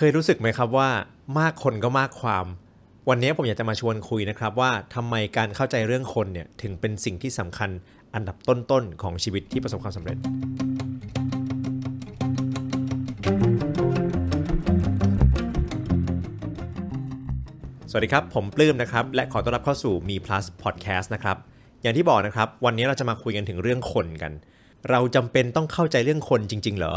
[0.00, 0.90] เคยรู้สึกไหมครับว่า
[1.38, 2.46] มากคนก็มากความ
[3.08, 7.70] วันนี้ผมอยากจะมาชวนคุยนะครับว่าทำไมการเข้าใจเรื่องคนเนี่ยถึงเป็นสิ่งที่สำคัญ
[8.14, 10.16] อันดับต้นๆของชีวิตที่ประสบความสำเร็จ
[17.90, 21.36] สวัสดีครับ ผมปลื้มนะครับ และขอต้อนรับเข้าสู่มี plus podcast นะครับ
[21.82, 24.32] อย่างที่บอกนะครับ วันนี้เราจะมาคุยกันถึงเรื่องคนกัน
[24.90, 26.94] เราจำเป็นต้องเข้าใจเรื่องคนจริง ๆ เหรอ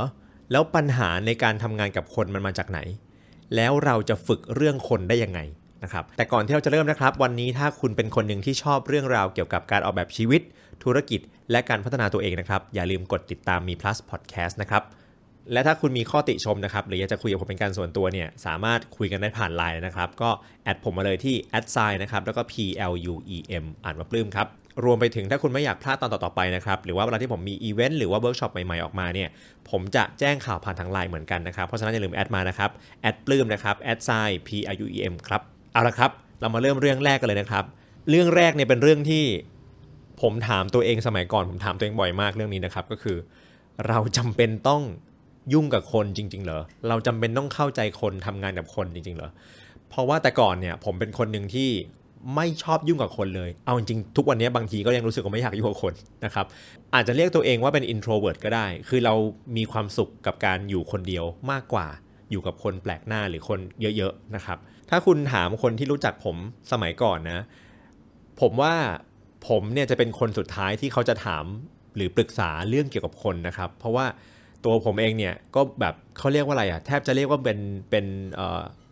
[0.52, 2.80] แล้วปัญหาในการทำงานกับคนมันมาจากไหน
[3.56, 5.40] แล้วเราจะฝึกเรื่องคนได้ยังไง
[5.84, 10.42] นะครับแต่ก่อนที่เราจะเริ่มนะครับวันนี้ถ้าคุณเป็นคนหนึ่งที่ชอบเรื่องราวเกี่ยวกับการออกแบบชีวิต
[10.84, 11.20] ธุรกิจ
[11.52, 14.84] และการพัฒนาตัวเองนะครับอย่าลืมกดติดตามมี plus podcast นะครับ
[15.52, 20.30] และถ้าคุณมีข้อติชมนะครับหรืออยากจะคุยกับผมเป็นการส่วนตัวเนี่ยสามารถคุยกันได้ผ่านไลน์นะครับก็
[20.64, 22.54] แอดผมมาเลยที่ a d s i g n นะครับแล้วก็ P
[22.92, 24.48] L U E M อ่านว่าปลื้มครับ
[24.84, 29.30] รวมไปถึงถ้าคุณไม่อยากพลาดตอนต่อๆไปนะครับ หรือว่าเวลาที่ผมมีอีเวนต์หรือว่าเวิร์กช็อปใหม่ๆ ออกมาเนี่ย
[29.70, 32.70] ผมจะแจ้งข่าวผ่านทางไลน์เหมือนกันนะครับ เพราะฉะนั้นอย่าลืมแอดมานะครับ
[33.02, 34.10] แอดปลื้มนะครับแอดไซ
[34.48, 35.42] P L U E M ครับ
[35.74, 37.66] เอาละครับ เรามาเริ่มเรื่องแรกกันเลยนะครับ
[38.10, 39.24] เรื่องแรกเนี่ยเป็นเรื่องที่
[40.22, 43.18] ผมถามตัวเองสมัยก่อนผมถามตัวเองบ่อยมากเรื่องนี้นะครับ ก็คือ
[43.88, 44.82] เราจำเป็นต้อง
[45.54, 49.30] ยุ่งกับคนจริง ๆ เหรอ เราจำเป็นต้องเข้าใจคนทำงานกับคนจริง ๆ เหรอ
[49.90, 51.70] เพราะว่าแต่ก่อนเนี่ยผมเป็นคนหนึ่งที่
[52.36, 55.94] ไม่ชอบยุ่งกับคนเลย เอาจริงๆทุกวันนี้บางทีก็ยังรู้สึกว่าไม่อยากยุ่งกับคน
[56.26, 56.46] นะครับ
[56.94, 59.14] อาจจะเรียกตัวเองว่าเป็น introvert ก็ได้ คือเรา
[59.58, 61.88] มีความสุขกับการอยู่คนเดียวมากกว่า
[62.32, 63.60] อยู่กับคนแปลกหน้าหรือคน
[63.98, 64.58] เยอะๆนะครับ
[64.90, 66.36] ถ้าคุณถามคนที่รู้จักผม
[66.72, 67.40] สมัยก่อนนะ
[68.42, 68.74] ผมว่า
[69.48, 71.46] ผมเนี่ยจะเป็นคนสุดท้ายที่เขาจะถาม
[71.96, 74.06] หรือปรึกษาเรื่องเกี่ยวกับคนนะครับ เพราะว่า
[74.64, 78.06] ตัวผมเองเนี่ยก็แบบเขาเรียกว่าอะไรอะแทบจะเรียกว่าเป็นเป็น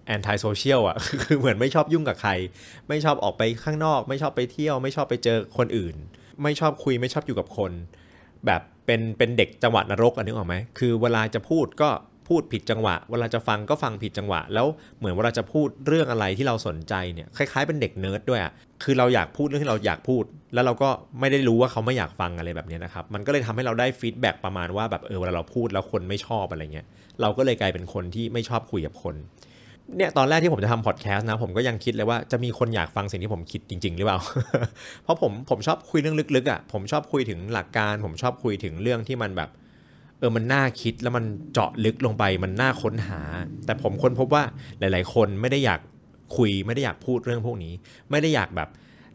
[0.10, 2.32] antisocial อะคือเหมือนไม่ชอบยุ่งกับใคร
[2.90, 5.96] ไม่ชอบออกไปข้างนอก ไม่ชอบไปเที่ยว ไม่ชอบไปเจอคนอื่น
[6.44, 7.72] ไม่ชอบคุยไม่ชอบอยู่กับคน
[8.46, 11.90] แบบเป็นเป็นเด็กจังหวะนรกอันนึกออกไหมคือเวลาจะพูดก็
[12.28, 18.52] พูดผิดจังหวะ เวลาจะฟังก็ฟังผิดจังหวะ แล้วเหมือนเวลาจะพูดเรื่องอะไรที่เราสนใจเนี่ยคล้ายๆเป็นเด็กเนิร์ดด้วยอะ
[18.84, 26.88] คือเราอยากพูดเรื่องที่เราอยากพูด แล้วเราก็ไม่ได้รู้ว่าเขาไม่อยากฟังอะไรแบบนี้นะครับมันก็เลยทำให้เราได้ feedback ประมาณว่าแบบเออเวลาเราพูดแล้วคนไม่ชอบอะไรเงี้ย
[27.22, 29.16] เราก็เลยกลายเป็นคนที่ไม่ชอบคุยกับคน
[29.98, 34.20] เนี่ยตอนแรกที่ผมจะทำพอดแคสต์นะ ผมก็ยังคิดเลยว่าจะมีคนอยากฟังสิ่งที่ผมคิดจริง ๆ หรือเปล่า
[35.04, 39.50] เพราะผมผมชอบคุยเรื่องลึกๆอะผมชอบคุยถึงหลักการ ผมชอบคุยถึงเรื่องที่มันแบบ
[40.20, 43.22] เออมันน่าคิดแล้วมันเจาะลึกลงไป มันน่าค้นหา
[43.66, 44.44] แต่ผมค้นพบว่า
[44.80, 45.80] หลาย ๆ คนไม่ได้อยาก
[46.38, 47.74] คุยไม่ได้อยากพูดเรื่องพวกนี้
[48.12, 48.70] ไม่ได้อยากแบบ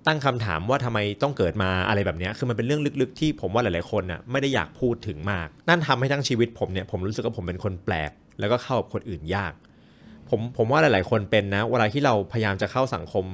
[0.06, 9.52] ตั้งคำถามว่าทำไมต้องเกิดมาอะไรแบบนี้คือมันเป็นเรื่องลึกๆ ที่ผมว่าหลายๆคนน่ะไม่ได้อยากพูดถึงมาก นั่นทำให้ทั้งชีวิตผมเนี่ยผมรู้สึกว่าผมเป็นคนแปลก แล้วก็เข้ากับคนอื่นยาก
[10.34, 13.24] ผมผมว่าหลาย ๆ คนเป็นนะ เวลาที่เราพยายามจะเข้าสังคม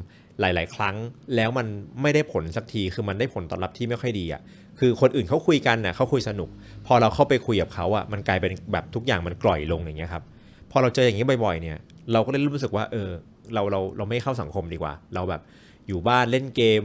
[0.40, 0.96] หลาย ๆ ครั้ง
[1.36, 1.66] แล้วมัน
[2.02, 4.40] ไม่ได้ผลสักทีคือมันได้ผลตอบรับที่ไม่ค่อยดีอะ่ะ
[4.78, 6.48] คือคนอื่นเขาคุยกันน่ะเขาคุยสนุก
[6.86, 10.24] พอเราเข้าไปคุยกับเขาอะ่ะมันกลายเป็นแบบทุกอย่างมันกล่อยลงอย่างเงี้ยครับ
[10.70, 11.78] พอเราเจออย่างนี้บ่อย ๆ เนี่ย
[12.12, 13.08] เราก็เลยรู้สึกว่าเออ
[13.54, 15.40] เราเราเราไม่เข้าสังคมดีกว่า เราแบบ
[15.88, 16.82] อยู่บ้านเล่นเกม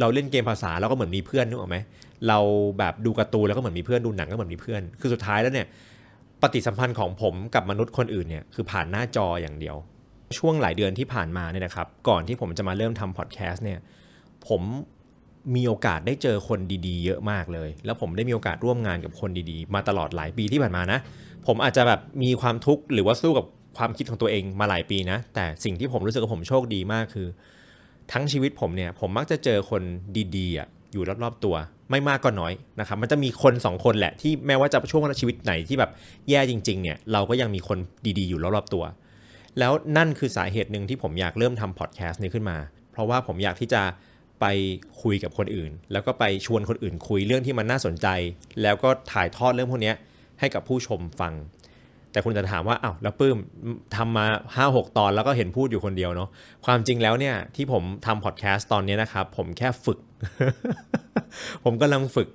[0.00, 1.76] เราเล่นเกมภาษาเราก็เหมือนมีเพื่อนนึกออกไหม
[2.28, 2.38] เรา
[2.78, 5.66] แบบดูการ์ตูนแล้วก็เหมือนมีเพื่อนดูหนังก็เหมือนมีเพื่อน คือสุดท้ายแล้วเนี่ย
[6.42, 9.76] ปฏิสัมพันธ์ของผมกับมนุษย์คนอื่นเนี่ยคือผ่านหน้าจออย่างเดียว
[10.38, 13.78] ช่วงหลายเดือนที่ผ่านมาเนี่ยนะครับ ก่อนที่ผมจะมาเริ่มทำพอดแคสต์เนี่ย
[14.48, 14.62] ผม
[15.56, 20.98] มีโอกาสได้เจอคนดีๆ เยอะมากเลย แล้วผมได้มีโอกาสร่วมงานกับคนดีๆ มาตลอดหลายปีที่ผ่านมานะ
[21.46, 27.28] ผมอาจจะแบบมีความทุกข์หรือว่าสู้กับความคิดของตัวเองมาหลายปีนะ แต่สิ่งที่ผมรู้สึกว่าผมโชคดีมากคือ
[28.12, 29.82] ทั้งชีวิตผมเนี่ยผมมักจะเจอคน
[30.36, 30.60] ดีๆอ
[30.92, 31.56] อยู่รอบๆตัว
[31.90, 35.90] ไม่มากก็น้อยนะครับมันจะมีคนสองคนแหละที่แม้ว่าจะช่วงชีวิตไหนที่แบบ
[36.30, 37.78] แย่จริงๆเนี่ยเราก็ยังมีคน
[38.18, 38.84] ดีๆอยู่รอบๆตัว
[39.58, 42.56] แล้วนั่นคือสาเหตุหนึ่งที่ผมอยากเริ่มทำพอดแคสต์นี้ขึ้นมา
[42.92, 43.82] เพราะว่าผมอยากที่จะ
[44.40, 44.46] ไป
[45.02, 48.06] คุยกับคนอื่น แล้วก็ไปชวนคนอื่นคุยเรื่องที่มันน่าสนใจ
[48.62, 49.92] แล้วก็ถ่ายทอดเรื่องพวกนี้
[50.40, 51.32] ให้กับผู้ชมฟัง
[52.12, 53.38] แต่คุณจะถามว่าอ้าวแล้วปื้ม
[53.96, 54.26] ทำมา
[54.56, 56.28] 5 6 ตอนแล้วก็เห็นพูดอยู่คนเดียวเนาะ
[56.66, 59.98] ความจริงแล้วเนี่ยที่ผมทำพอดแคสต์ตอนนี้นะครับผมแค่ฝึก
[61.64, 62.28] ผมกำลังฝึก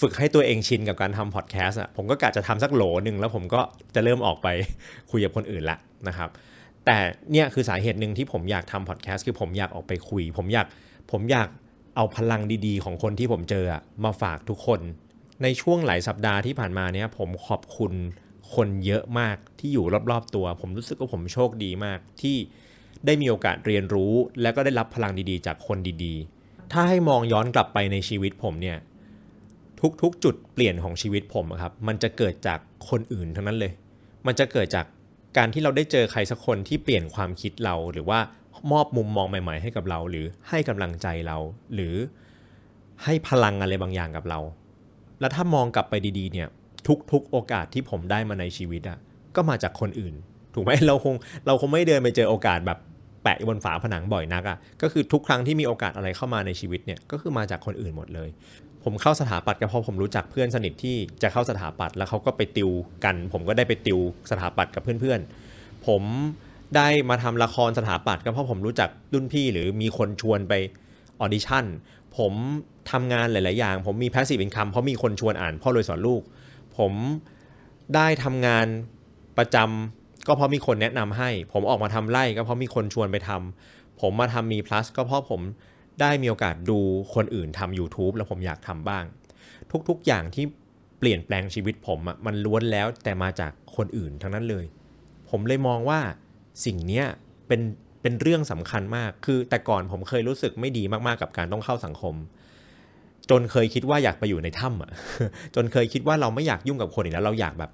[0.00, 3.60] ฝึกให้ตัวเองชินกับการทำพอดแคสต์อะผมก็กะจะทำสักโหลหนึ่งแล้วผมก็
[3.94, 4.48] จะเริ่มออกไป
[5.10, 6.30] คุยกับคนอื่นละนะครับ
[6.86, 6.98] แต่
[7.32, 10.66] เนี่ยคือสาเหตุหนึ่งที่ผมอยากทำพอดแคสต์คือผมอยากออกไปคุย ผมอยาก
[11.12, 11.48] ผมอยาก
[11.96, 13.64] เอาพลังดีๆ ของคนที่ผมเจอ
[14.04, 14.80] มาฝากทุกคน
[15.42, 17.92] ในช่วงหลายสัปดาห์ที่ผ่านมาเนี่ยผมขอบคุณ
[18.54, 22.36] คนเยอะมากที่อยู่รอบๆตัว ผมรู้สึกว่าผมโชคดีมากที่
[23.06, 24.12] ได้มีโอกาสเรียนรู้
[24.42, 26.33] และก็ได้รับพลังดีๆ จากคนดีๆ
[26.72, 28.78] ถ้าให้มองย้อนกลับไปในชีวิตผมเนี่ย
[30.02, 32.58] ทุกๆ จุดเปลี่ยนของชีวิตผมครับมันจะเกิดจาก
[32.90, 33.72] คนอื่นทั้งนั้นเลย
[34.26, 34.86] มันจะเกิดจาก
[35.36, 38.20] การที่เราได้เจอใครสักคนที่เปลี่ยนความคิดเราหรือว่า
[38.72, 41.36] มอบมุมมองใหม่ ๆ ให้กับเรา หรือให้กำลังใจเรา
[41.74, 41.94] หรือ
[43.04, 44.40] ให้พลังอะไรบางอย่างกับเรา
[45.20, 46.48] แล้วถ้ามองกลับไปดีๆเนี่ย
[47.12, 48.98] ทุกๆ โอกาสที่ผมได้มาในชีวิตอะ
[49.36, 50.14] ก็มาจากคนอื่น
[50.54, 51.14] ถูกไหมเราคง
[51.46, 52.78] เราคงไม่เดินไปเจอโอกาสแบบ
[53.24, 58.28] แปะอยู่บนฝาผนังบ่อยนักอะ่ะก็คือทุกครั้งที่มีโอกาสอะไรเข้ามาในชีวิตเนี่ยก็คือมาจากคนอื่นหมดเลย
[58.84, 62.70] ผมเข้าสถาปัตย์ก็เพราะผมรู้จักเพื่อนสนิทที่จะเข้าสถาปัตย์แล้วเขาก็ไปติว
[63.04, 64.00] กัน ผมก็ได้ไปติว
[64.30, 66.02] สถาปัตย์กับเพื่อนๆ ผม
[66.76, 70.52] ได้มาทำละครสถาปัตย์ก็เพราะผมรู้จักรุ่นพี่หรือมีคนชวนไป
[71.20, 71.64] ออดิชั่น
[72.16, 72.32] ผม
[72.90, 76.22] ทำงานหลาย ๆ อย่าง ผมมี passive income เพราะมีคนชวนอ่านพ่อรวยสอนลูก
[76.78, 76.92] ผม
[77.94, 78.66] ได้ทำงาน
[79.38, 85.40] ประจำ ก็เพราะมีคนแนะนำให้ ผมออกมาทำไร่ก็เพราะมีคนชวนไปทำผมมาทำมี plus ก็เพราะผม
[86.00, 86.78] ได้มีโอกาสดู
[87.14, 89.04] คนอื่นทำ YouTube แล้วผมอยากทำบ้าง
[89.88, 90.44] ทุกๆอย่างที่
[90.98, 94.64] เปลี่ยนแปลงชีวิตผมอะมันล้วนแล้วแต่มาจากคนอื่นทั้งนั้นเลย
[95.30, 96.00] ผมเลยมองว่า
[96.64, 97.06] สิ่งเนี้ย
[97.48, 97.60] เป็น
[98.02, 102.14] เป็นเรื่องสำคัญมาก คือแต่ก่อนผมเคยรู้สึกไม่ดีมากๆกับการต้องเข้าสังคม
[103.30, 104.90] จนเคยคิดว่าอยากไปอยู่ในถ้ำอะ
[105.54, 107.70] จนเคยคิดว่าเราไม่อยากยุ่งกับคนอีกแล้ว เราอยากแบบ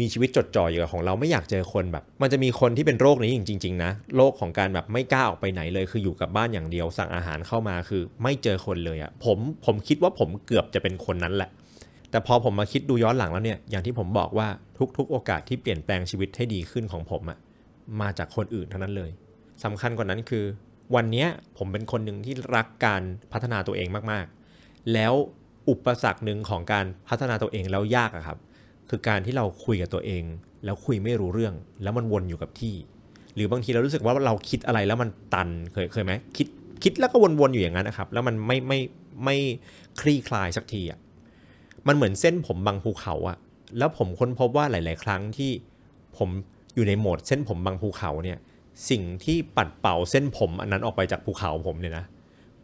[0.00, 11.50] มีชีวิตจดจ่ออยู่กับของเราไม่อยากเจอคนแบบ มันจะมีคนที่เป็นโรคนี้จริงๆนะโรคของการแบบไม่กล้าออกไปไหนเลย คืออยู่กับบ้านอย่างเดียว สั่งอาหารเข้ามาคือไม่เจอคนเลยอะ่ะผมผมคิดว่าผมเกือบจะเป็นคนนั้นแหละ
[12.10, 14.48] แต่พอผมมาคิดดูย้อนหลังแล้วเนี่ยอย่างที่ผมบอกว่า
[14.96, 17.38] ทุกๆ โอกาสที่เปลี่ยนแปลงชีวิตให้ดีขึ้นของผมอะ่ะ
[18.00, 19.10] มาจากคนอื่นทั้งนั้นเลย
[19.64, 20.44] สำคัญกว่านั้นคือ
[20.94, 21.26] วันนี้
[21.58, 23.02] ผมเป็นคนหนึ่งที่รักการ
[23.32, 25.14] พัฒนาตัวเองมากๆ แล้ว
[25.68, 28.38] อุปสรรคหนึ่งของการพัฒนาตัวเองแล้วยากอะครับ
[28.90, 30.24] คือการที่เราคุยกับตัวเอง
[30.64, 32.74] แล้วคุยไม่รู้เรื่อง แล้วมันวนอยู่กับที่
[33.34, 36.46] หรือบางทีเรารู้สึกว่าเราคิดอะไรแล้วมันตันเคยเคยไหมคิด
[36.82, 38.78] คิดแล้วก็วนๆอยู่อย่างนั้นนะครับ แล้วมันไม่ไม่
[39.24, 39.36] ไม่
[40.00, 40.98] คลี่คลายสักทีอะ
[41.86, 43.36] มันเหมือนเส้นผมบางภูเขาอะ
[43.78, 45.50] แล้วผมค้นพบว่าหลาย ๆ ครั้งที่
[46.18, 46.28] ผม
[46.74, 48.38] อยู่ในโหมดเส้นผมบางภูเขาเนี่ย
[48.90, 52.04] สิ่งที่ปัดเป่าเส้นผมอันนั้นออกไปจากภูเขาผมเนี่ยนะ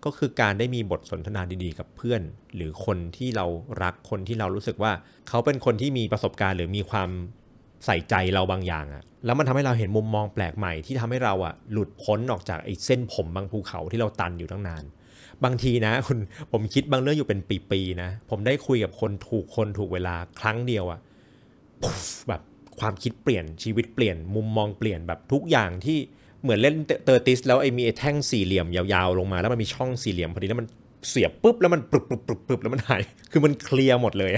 [0.04, 2.22] ก็คือการได้มีบทสนทนาดีๆ กับเพื่อน
[2.54, 3.46] หรือคนที่เรา
[3.82, 4.92] รักคนที่เรารู้สึกว่า
[5.28, 7.08] เขาเป็นคนที่มีประสบการณ์ หรือมีความ
[7.86, 14.84] ใส่ใจเราบางอย่างอะแล้วมันทำให้เราเห็นมุมมองแปลกใหม่ที่ทำให้เราอะหลุดพ้นออกจากไอ้เส้นผมบางภูเขาที่เราตันอยู่ตั้งนาน
[15.44, 16.18] บางทีนะคุณ
[16.52, 17.40] ผมคิดบางเรื่องอยู่เป็น
[17.70, 21.00] ปีๆนะ ผมได้คุยกับคนถูกคนถูกเวลาครั้งเดียวอะ
[22.28, 22.42] แบบ
[22.80, 25.98] ความคิดเปลี่ยนชีวิตเปลี่ยนมุมมองเปลี่ยนแบบทุกอย่างที่
[26.44, 26.74] เหมือนเล่น
[27.04, 30.68] Tetris แล้วไอ้มีไอ้แท่งสี่เหลี่ยมยาวๆลงมา แล้วมันมีช่องสี่เหลี่ยมพอดีแล้วมัน
[31.08, 33.02] เสียบปุ๊บแล้วมันปรึบปรึบปรึบปรึบแล้วมันหาย
[33.32, 34.30] คือมันเคลียร์หมดเลย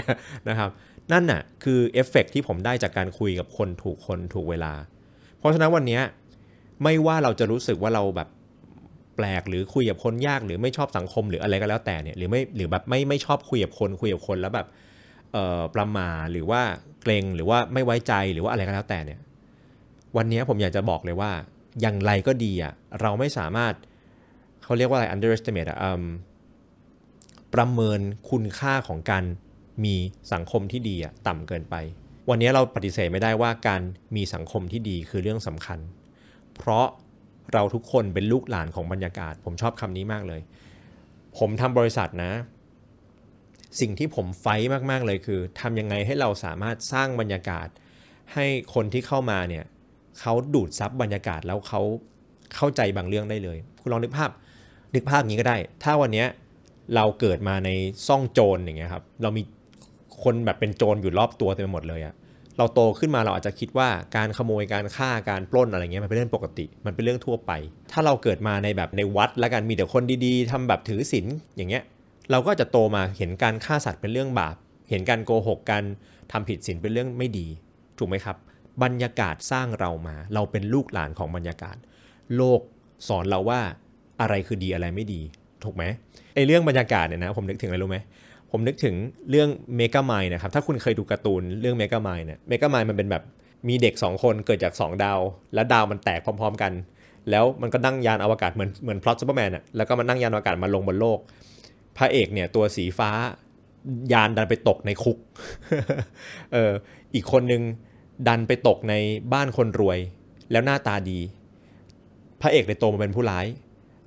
[0.49, 0.71] นะครับ
[1.13, 4.73] นั่นน่ะคือเอฟเฟกที่ผมได้จากการคุยกับคนถูกคนถูกเวลา
[5.39, 6.01] เพราะฉะนั้นวันนี้
[6.83, 8.29] ไม่ว่าเราจะรู้สึกว่าเราแบบ
[9.17, 14.67] แปลกหรือคุยกับคนยากหรือไม่ชอบสังคมหรืออะไรก็แล้วแต่เนี่ยหรือไม่หรือแบบไม่ไม่ชอบคุยกับคนคุยกับคนแล้วแบบ
[15.75, 16.63] ประมาหรือว่า
[17.03, 19.21] เกรงหรือว่าไม่ไว้ใจหรือว่าอะไรก็แล้วแต่เนี่ย
[20.17, 21.31] วันนี้ผมอยากจะบอกเลยว่า
[21.81, 23.75] อย่างไรก็ดีอะเราไม่สามารถ
[24.63, 25.79] เขาเรียกว่าอะไร underestimate อะ
[27.55, 28.01] ประเมิน
[28.31, 29.25] คุณค่าของการ
[29.85, 29.95] มี
[30.33, 31.75] สังคมที่ดีอะต่ำเกินไป
[32.29, 33.83] วันนี้เราปฏิเสธไม่ได้ว่าการ
[34.17, 35.79] มีสังคมที่ดีคือเรื่องสำคัญ
[36.57, 36.87] เพราะ
[37.53, 40.41] เราทุกคนเป็นลูกหลานของบรรยากาศ ผมชอบคำนี้มากเลย
[41.39, 42.33] ผมทำบริษัทนะ
[43.81, 44.47] สิ่งที่ผมไฟ
[44.91, 47.69] มากๆเลยคือทำยังไงให้เราสามารถสร้างบรรยากาศ
[48.35, 49.65] ให้คนที่เข้ามาเนี่ย
[50.21, 51.81] เขาดูดซับบรรยากาศแล้วเขา
[52.55, 54.31] เข้าใจบางเรื่องได้เลย คุณลองนึกภาพ
[54.95, 56.25] นึกภาพนี้ก็ได้ ถ้าวันนี้
[56.95, 57.71] เราเกิดมาใน
[58.09, 59.43] ซ่องโจรอย่างเงี้ยครับ เรามี
[60.23, 62.15] คนแบบเป็นโจรอยู่รอบตัวเต็มไปหมดเลยอะ
[62.59, 67.53] เราโตขึ้นมาเราอาจจะคิดว่าการขโมยการฆ่าการปล้นอะไรเงี้ยมันเป็นเรื่องปกติ มันเป็นเรื่องทั่วไป
[67.93, 71.83] ถ้าเราเกิดมาในแบบในวัดแล้วกันมีแต่คนดีๆทำแบบถือศีลอย่างเงี้ย
[72.31, 74.57] เราก็จะโตมาเห็นการฆ่าสัตว์เป็นเรื่องบาป
[74.91, 75.85] เห็นการโกหกการ
[76.33, 77.47] ทำผิดศีลเป็นเรื่องไม่ดี
[77.99, 78.37] ถูกไหมครับ
[78.83, 81.77] บรรยากาศสร้างเรามา เราเป็นลูกหลานของบรรยากาศ
[82.37, 82.61] โลก
[83.09, 83.61] สอนเราว่า
[84.21, 85.21] อะไรคือดีอะไรไม่ดี
[85.65, 85.85] ถูกไหม
[86.35, 87.99] ไอเรื่องบรรยากาศเนี่ยนะ ผมนึกถึงอะไรรู้ไหม
[88.51, 88.95] ผมนึกถึง
[89.31, 93.23] เรื่อง Megamind นะครับ ถ้าคุณเคยดูการ์ตูนเรื่อง Megamind เนี่ย Megamind มันเป็นแบบ
[93.69, 95.21] มีเด็ก 2 คนเกิดจาก 2 ดาว
[95.55, 96.73] แล้วดาวมันแตกพร้อม ๆ กัน
[97.31, 101.19] แล้วมันก็นั่งยานอวกาศเหมือนเหมือนพลอตซูเปอร์แมนอะแล้วก็มันนั่งยานอวกาศมาลงบนโลก
[101.97, 103.11] พระเอกเนี่ยตัวสีฟ้า
[104.13, 105.19] ยานดันไปตกในคุก
[106.53, 106.73] เออ
[107.15, 107.63] อีกคนนึง
[108.29, 108.95] ดันไปตกใน
[109.33, 109.99] บ้านคนรวย
[110.51, 111.19] แล้วหน้าตาดี
[112.41, 113.47] พระเอกเลยโตมาเป็นผู้ร้าย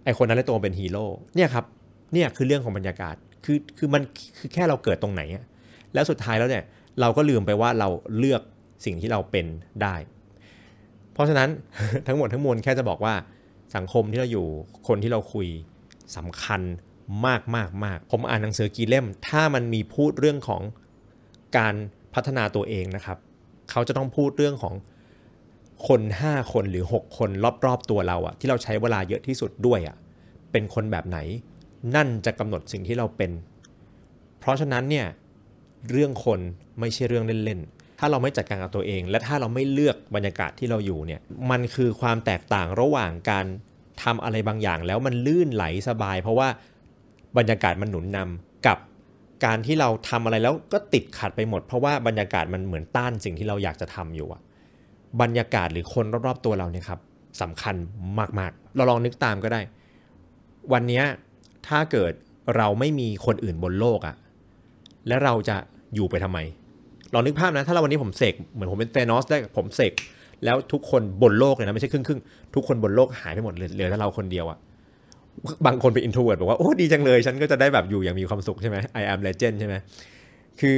[0.03, 1.65] ไอคนนั้นเลยโตมาเป็นฮีโร่เนี่ยครับ
[2.13, 4.01] เนี่ยคือเรื่องของบรรยากาศคือคือมัน
[4.37, 5.43] คือแค่เราเกิดตรงไหนอะ
[5.93, 6.63] แล้วสุดท้ายแล้วเนี่ย
[6.99, 8.41] เราก็ลืมไปว่าเราเลือก
[8.85, 9.45] สิ่งที่เราเป็น
[9.81, 9.95] ได้
[11.13, 11.49] เพราะฉะนั้น
[12.07, 13.13] ทั้งหมดทั้งมวลแค่จะบอกว่า
[13.75, 14.45] สังคมที่เราอยู่
[14.87, 15.47] คนที่เราคุย
[16.17, 16.61] สำคัญ
[17.25, 20.61] มากมากมากผมอ่านหนังสือกี่เล่ม ถ้ามันมีพูดเรื่องของ
[21.57, 21.75] การ
[22.13, 23.17] พัฒนาตัวเองนะครับ
[23.71, 24.75] เขาจะต้องพูดเรื่องของ
[25.87, 27.29] คน 5 คนหรือ 6 คน
[27.65, 29.95] รอบๆตัวเราอะที่เราใช้เวลาเยอะที่สุดด้วยอะ
[30.51, 31.19] เป็นคนแบบไหน
[31.95, 33.31] นั่นจะกำหนดสิ่งที่เราเป็น
[34.39, 35.07] เพราะฉะนั้นเนี่ย
[35.91, 36.39] เรื่องคน
[36.79, 41.21] ไม่ใช่เรื่องเล่นๆ ถ้าเราไม่จัดการกับตัวเอง และถ้าเราไม่เลือกบรรยากาศที่เราอยู่เนี่ย
[41.51, 43.45] มันคือความแตกต่างระหว่างการ
[44.03, 46.47] ทำอะไรบางอย่างแล้วมันลื่นไหลสบาย เพราะว่า
[47.37, 48.77] บรรยากาศมันหนุนนำกับ
[49.45, 54.41] การที่เราทำอะไรแล้วก็ติดขัดไปหมด เพราะว่าบรรยากาศมันเหมือนต้านสิ่งที่เราอยากจะทำอยู่อะ
[55.21, 56.99] บรรยากาศหรือคนรอบๆตัวเราเนี่ยครับ
[57.41, 57.75] สำคัญ
[58.39, 59.61] มากๆ เราลองนึกตามก็ได้
[60.73, 61.01] วันนี้
[61.67, 62.13] ถ้าเกิด
[62.57, 64.15] เราไม่มีคนอื่นบนโลกอะ
[65.07, 65.57] และเราจะ
[65.95, 66.39] อยู่ไปทำไม
[67.13, 69.93] ลองนึกภาพนะ ถ้าเราวันนี้ผมเสกเหมือนผมเป็นเตนอสได้ผมเสก
[70.45, 74.57] แล้วทุกคนบนโลกเลยนะ ไม่ใช่ครึ่งครึ่งๆทุกคนบนโลกหายไปหมดเลยเหลือแต่เราคนเดียวอะ
[75.65, 79.75] บางคนเป็น introvert บอกว่าโอ้ดีจังเลย ฉันก็จะได้แบบอยู่อย่างมีความสุขใช่ไหม I am legend ใช่ไหม
[80.59, 80.77] คือ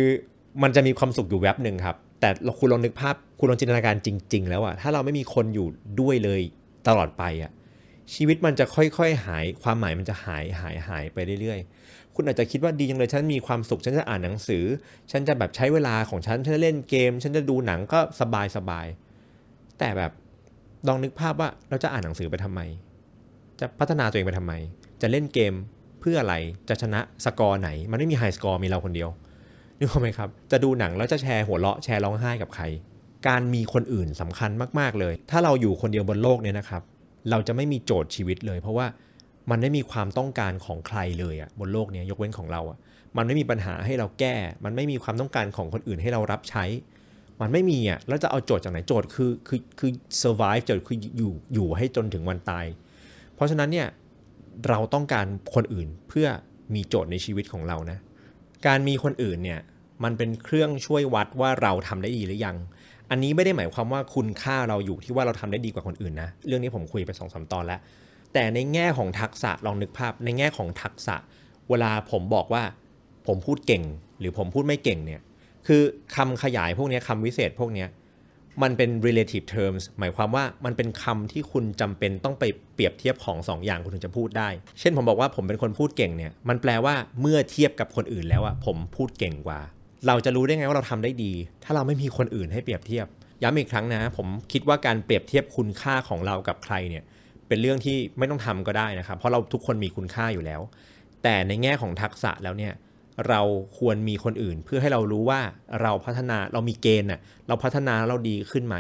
[0.64, 5.68] มันจะมีความสุขอยู่แวบหนึ่งครับ แต่เราคุณลองนึกภาพคุณลองจินตนาการจริง ๆ แล้วอะถ้าเราไม่มีคนอยู่
[6.00, 6.42] ด้วยเลย
[6.88, 7.52] ตลอดไปอะ
[8.14, 14.64] ชีวิตมันจะค่อยๆหาย ความหมายมันจะหายหายหายไปเรื่อยๆ คุณอาจจะคิดว่าดีจังเลยฉันมีความสุขฉันจะอ่านหนังสือ
[15.12, 18.88] ฉันจะแบบใช้เวลาของฉันฉันจะเล่นเกม ฉันจะดูหนังก็สบายสบาย
[19.80, 20.12] แต่แบบ
[20.88, 22.62] ลองนึกภาพว่าเราจะอ่านหนังสือไปทำไม
[23.62, 24.54] จะพัฒนาตัวเองไปทำไม
[25.02, 25.54] จะเล่นเกม
[26.00, 26.36] เพื่ออะไร
[26.70, 29.10] จะชนะสกอร์ไหน มันไม่มีไฮสกอร์มีเราคนเดียว
[29.78, 32.64] นึกออกไหมครับ จะดูหนังแล้วจะแชร์หัวเราะแชร์ร้องไห้กับใคร
[33.28, 36.82] การมีคนอื่นสำคัญมากๆเลย ถ้าเราอยู่คนเดียวบนโลกเนี่ยนะครับ
[37.30, 38.88] เราจะไม่มีโจทย์ชีวิตเลย เพราะว่า
[39.52, 42.78] มันไม่มีความต้องการของใครเลยอะบนโลกนี้ยกเว้นของเราอะ
[43.18, 46.66] มันไม่มีปัญหาให้เราแก้ มันไม่มีความต้องการของคนอื่นให้เรารับใช้
[47.42, 49.92] มันไม่มีอะ แล้วจะเอาโจทย์จากไหน โจทย์คือคือคือ
[50.22, 52.66] survive โจทย์คืออยู่อยู่ให้จนถึงวันตาย
[53.42, 53.88] ราะฉะนั้นเนี่ย
[54.68, 56.28] เราต้องการคนอื่นเพื่อ
[56.76, 57.98] มีโจทย์ในชีวิตของเรานะ
[58.68, 59.60] การมีคนอื่นเนี่ย
[60.04, 62.58] มันเป็นเครื่องช่วยวัดว่าเราทำได้ดีหรือยัง
[63.10, 67.80] อันนี้ไม่ได้หมายความว่าคุณค่าเราอยู่ที่ว่าเราทำได้ดีกว่าคนอื่นนะ เรื่องนี้ผมคุยไปสองสาตอนแล้ว
[68.34, 71.16] แต่ในแง่ของทักษะลองนึกภาพ ในแง่ของทักษะ
[71.70, 72.64] เวลาผมบอกว่า
[73.28, 73.84] ผมพูดเก่ง
[74.20, 75.22] หรือผมพูดไม่เก่งเนี่ย
[75.68, 75.82] คือ
[76.16, 77.86] คำขยายพวกนี้คำวิเศษพวกนี้
[78.64, 82.44] มันเป็น relative terms หมายความว่ามันเป็นคำที่คุณจำเป็นต้องไป
[82.74, 89.60] เปรียบเทียบของ2ออย่างคุณถึงจะพูดได้ เช่นผมบอกว่าผมเป็นคนพูดเก่งเนี่ย มันแปลว่าเมื่อเทียบกับคนอื่นแล้วอะผมพูดเก่งกว่า
[90.08, 91.32] เราจะรู้ได้ไงว่าเราทำได้ดี
[91.64, 93.06] ถ้าเราไม่มีคนอื่นให้เปรียบเทียบ
[93.42, 97.04] ย้ำอีกครั้งนะ ผมคิดว่าการเปรียบเทียบคุณค่าของเรากับใครเนี่ย
[97.48, 100.62] เป็นเรื่องที่ไม่ต้องทำก็ได้นะครับ เพราะเราทุกคนมีคุณค่าอยู่แล้ว
[101.24, 102.74] แต่ในแง่ของทักษะแล้วเนี่ย
[103.28, 103.42] เรา
[103.78, 105.42] ควรมีคนอื่น เพื่อให้เรารู้ว่า
[105.82, 108.76] เราพัฒนาเรามีเกณฑ์น่ะเราพัฒนาเราดีขึ้นไหม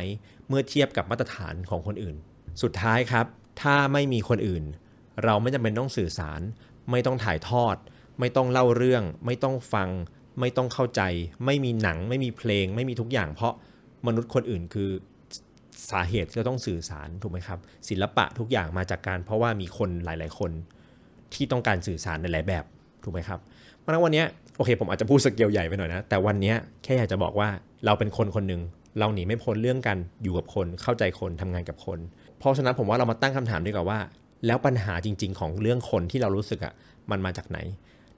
[0.48, 2.15] เมื่อเทียบกับมาตรฐานของคนอื่น
[2.62, 3.25] สุดท้ายครับ
[3.62, 4.63] ถ้าไม่มีคนอื่น
[5.24, 6.41] เราไม่จำเป็นต้องสื่อสาร
[6.91, 7.75] ไม่ต้องถ่ายทอด
[8.19, 9.89] ไม่ต้องเล่าเรื่อง ไม่ต้องฟัง
[10.39, 11.01] ไม่ต้องเข้าใจ
[11.45, 13.53] ไม่มีหนัง ไม่มีเพลง ไม่มีทุกอย่าง เพราะ
[14.07, 14.89] มนุษย์คนอื่นคือ
[15.91, 20.51] สาเหตุที่เราต้องสื่อสารถูกไหมครับ ศิลปะทุกอย่างมาจากการเพราะว่ามีคนหลาย ๆ คน
[21.33, 22.65] ที่ต้องการสื่อสารในหลายแบบ
[23.03, 23.39] ถูกไหมครับ
[23.82, 24.24] เพราะนั้นวันนี้
[24.58, 27.50] โอเค ผมอาจจะพูดสเกลใหญ่ไปหน่อยนะ แต่วันนี้แค่อยากจะบอกว่า
[27.86, 28.62] เราเป็นคนคนหนึ่ง
[29.00, 32.00] เราหนีไม่พ้นเรื่องการอยู่กับคน เข้าใจคนทำงานกับคน
[32.40, 34.00] เพราะฉะนั้นผมว่าเรามาตั้งคำถามดีกว่าว่า
[34.46, 36.74] แล้วปัญหาจริง ๆ ของเรื่องคนที่เรารู้สึกอะ่ะ
[37.12, 37.60] มันมาจากไหน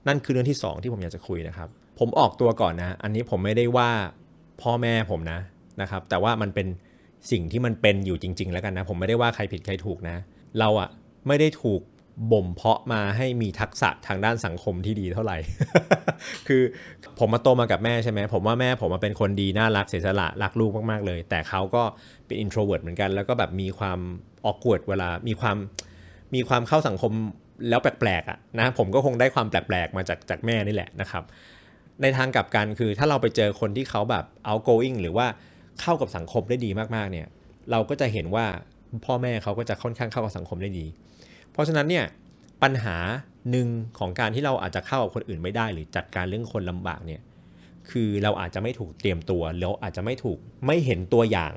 [0.08, 3.90] นั่นคือเรื่องที่ 2 ที่ผมอยากจะคุยนะครับ ผมออกตัวก่อนนะ อันนี้ผมไม่ได้ว่า
[4.62, 5.40] พ่อแม่ผมนะ
[5.82, 6.68] นะครับ แต่ว่ามันเป็น
[7.32, 10.18] สิ่งที่มันเป็นอยู่จริง ๆ แล้วกันนะ ผมไม่ได้ว่าใครผิดใครถูกนะ
[10.60, 10.90] เราอะ
[11.28, 11.82] ไม่ได้ถูก
[12.32, 15.38] บ่มเพาะมาให้มีทักษะทางด้านสังคมที่ดีเท่าไหร่
[16.48, 16.62] คือ
[17.20, 21.84] ผมมาโตมากับแม่ใช่ไหม ผมว่าแม่ผมมาเป็นคนดี น่ารักเสียสละรักลูกมาก ๆ เลย แต่เขาก็
[22.26, 24.00] เป็น introvert เหมือนกัน แล้วก็แบบมีความ
[24.46, 25.58] ออกกวดเวลา มีความ
[26.36, 27.12] มีความเข้าสังคม
[27.70, 31.24] แล้วแปลก ๆ อะนะ ผมก็คงได้ความแปลก ๆ มาจากจากแม่นี่แหละนะครับ
[32.02, 35.28] ในทางกลับกันคือถ้าเราไปเจอคนที่เขาแบบ outgoing หรือว่า
[35.82, 37.28] เข้ากับสังคมได้ดีมากๆเนี่ย
[37.72, 38.46] เราก็จะเห็นว่า
[39.06, 40.86] พ่อแม่เขาก็จะค่อนข้างเข้ากับสังคมได้ดี
[41.54, 42.06] เพราะฉะนั้นเนี่ย
[42.64, 42.98] ปัญหา
[43.52, 43.68] หนึ่ง
[44.00, 47.22] ของการที่เราอาจจะเข้ากับคนอื่นไม่ได้ หรือจัดการเรื่องคนลำบากเนี่ย
[47.90, 51.54] คือเราอาจจะไม่ถูกเตรียมตัวแล้วอาจจะไม่ถูกไม่เห็นตัวอย่าง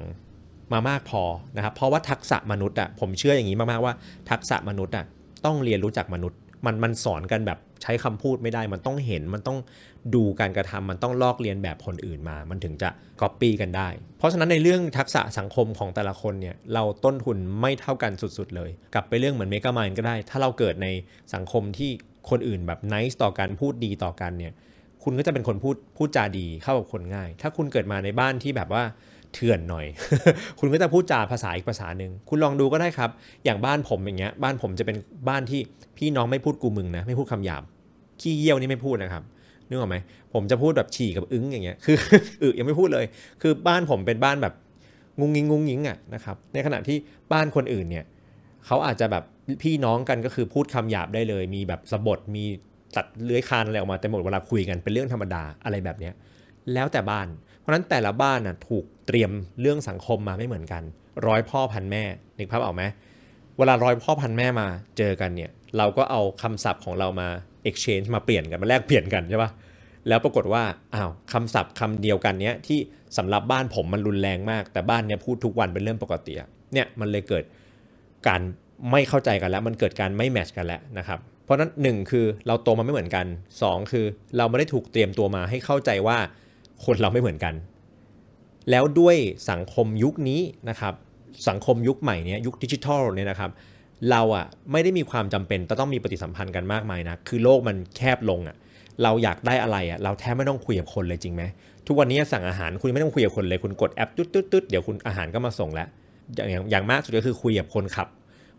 [0.73, 1.23] มามากพอ
[1.57, 3.95] นะครับเพราะว่าทักษะมนุษย์อะผมเชื่ออย่างนี้มากๆว่า
[4.31, 5.05] ทักษะมนุษย์อะ
[5.45, 9.59] ต้องเรียนรู้จักมนุษย์ มันมันสอนกันแบบใช้คำพูดไม่ได้ มันต้องเห็นมันต้อง
[10.15, 20.89] ดูการกระทำมันต้องลอกเรียนแบบคนอื่นมา มันถึงจะก๊อปปี้กันได้ เพราะฉะนั้นในเรื่องทักษะสังคมของแต่ละคนเนี่ยเราต้นทุนไม่เท่ากันสุดๆเลย กลับไปเรื่องเหมือนเมกามายก็ได้ ถ้าเราเกิดใน
[21.35, 21.91] สังคมที่
[22.31, 24.53] คนอื่นแบบนิสต่อกันพูดดีต่อกันเนี่ย
[25.05, 28.83] คุณก็จะเป็นคนพูดพูดจาดีเข้ากับคนง่าย ถ้าคุณเกิดมาในบ้านที่แบบว่า
[29.37, 29.87] เถื่อนหน่อย
[30.59, 33.11] คุณก็จะพูดจาภาษาอีกภาษาหนึ่ง คุณลองดูก็ได้ครับ
[33.45, 34.97] อย่างบ้านผมอย่างเงี้ย บ้านผมจะเป็น
[35.28, 35.61] บ้านที่
[35.99, 37.62] พี่น้องไม่พูดกูมึงนะ ไม่พูดคำหยาบ
[38.21, 39.23] ขี้เยี่ยวนี่ไม่พูดนะครับ
[39.69, 39.97] นึกออกไหม
[40.35, 41.97] ผมจะพูดแบบฉี่กับอึ้งอย่างเงี้ย คือ
[42.43, 43.05] อึยังไม่พูดเลย
[43.43, 44.55] คือบ้านผมเป็นบ้านแบบ
[45.19, 46.97] งุงงิงงุงงิงอะนะครับ ในขณะที่
[47.33, 48.05] บ้านคนอื่นเนี่ย
[48.66, 49.25] เขาอาจจะแบบ
[49.62, 52.45] พี่น้องกันก็คือพูดคำหยาบได้เลย มีแบบสะบด มี
[52.97, 56.14] ตัดเลื้อยคานอะไรออกมาแต่หมดเวลาคุยกันเป็นเรื่องธรรมดาอะไรแบบเนี้ย
[56.75, 57.26] แล้วแต่บ้าน
[57.66, 59.30] ราะนั้นแต่ละบ้านน่ะถูกเตรียม
[59.61, 60.82] เรื่องสังคมมาไม่เหมือนกัน
[61.26, 62.02] ร้อยพ่อพันแม่
[62.38, 62.85] นึกภาพออกไหม
[63.58, 64.66] เวลาร้อยพ่อพันแม่มา
[64.99, 67.28] เจอกันเนี่ยเราก็เอาคำศัพท์ของเรามา
[67.68, 69.50] exchange มาเปลี่ยนกันมาแลกเปลี่ยนกันใช่ปะ
[70.08, 70.62] แล้วปรากฏว่า
[70.94, 72.78] อ้าวคำศัพท์คำเดียวกันเนี้ยที่
[73.16, 76.32] สำหรับบ้านผมมันรุนแรงมาก แต่บ้านเนี้ยพูดทุกวันเป็นเรื่องปกติ
[76.73, 77.44] เนี่ยมันเลยเกิด
[78.28, 78.40] การ
[78.90, 83.26] ไม่เข้าใจกันแล้ว มันเกิดการไม่แมชกันแล้วนะครับเพราะนั้นหนึ่งคือเราโตมาไม่เหมือนกัน
[83.61, 84.06] 2 คือ
[84.37, 86.18] เราไม่ได้ถูกเตรียมตัวมาให้เข้าใจว่า
[86.85, 87.54] คนเราไม่เหมือนกัน
[88.71, 89.16] แล้วด้วย
[89.50, 90.95] สังคมยุคนี้นะครับ
[91.49, 93.50] สังคมยุคใหม่เนี้ยยุคดิจิทัลเนี่ยนะครับ
[94.11, 98.56] เราอะ่ะไม่ได้มีความจำเป็นต้องมีปฏิสัมพันธ์กันมากมายนะคือโลกมันแคบลงอะ่ะ
[99.02, 101.42] เราอยากได้อะไรอะ่ะเราแทบไม่ต้องคุยกับคนเลยจริงไหม
[101.87, 105.88] ทุกวันนี้สั่งอาหารคุณไม่ต้องคุยกับคนเลยคุณกดแอปตุ๊ดตุ๊ดตุ๊ดเดี๋ยวคุณอาหารก็มาส่งแล้ว
[106.35, 108.09] อย่างอย่างมากสุดก็คือคุยกับคนขับ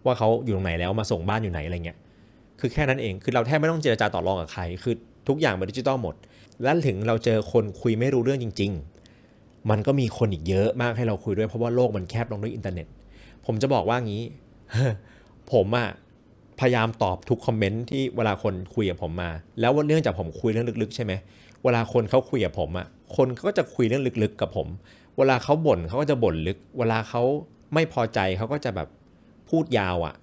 [0.06, 1.98] ว่าเขาอยู่ตรงไหนแล้วมาส่งบ้านอยู่ไหนอะไรเงี้ย
[2.60, 4.96] คือแค่นั้นเองคือเราแทบไม่ต้องเจรจาต่อรองกับใคร คือ
[5.28, 6.16] ทุกอย่างเป็นดิจิตอลหมด
[6.64, 8.72] แล้วถึงเราเจอคนคุยไม่รู้เรื่องจริง
[9.20, 12.88] ๆ มันก็มีคนอีกเยอะมากให้เราคุยด้วยเพราะว่าโลกมันแคบลงด้วยอินเทอร์เน็ต
[13.46, 14.24] ผมจะบอกว่างี้
[15.54, 15.90] ผมอะ
[16.60, 21.14] พยายามตอบทุกคอมเมนต์ที่เวลาคนคุยกับผมมา แล้วเนื่องจากผมคุยเรื่องลึกๆ ใช่ไหม
[21.64, 24.68] เวลาคนเขาคุยกับผมอะคนก็จะคุยเรื่องลึกๆ กับผม
[25.18, 27.22] เวลาเขาบ่นเขาก็จะบ่นลึก เวลาเขา
[27.74, 28.88] ไม่พอใจเขาก็จะแบบ
[29.50, 30.16] พูดยาวอะ่ะ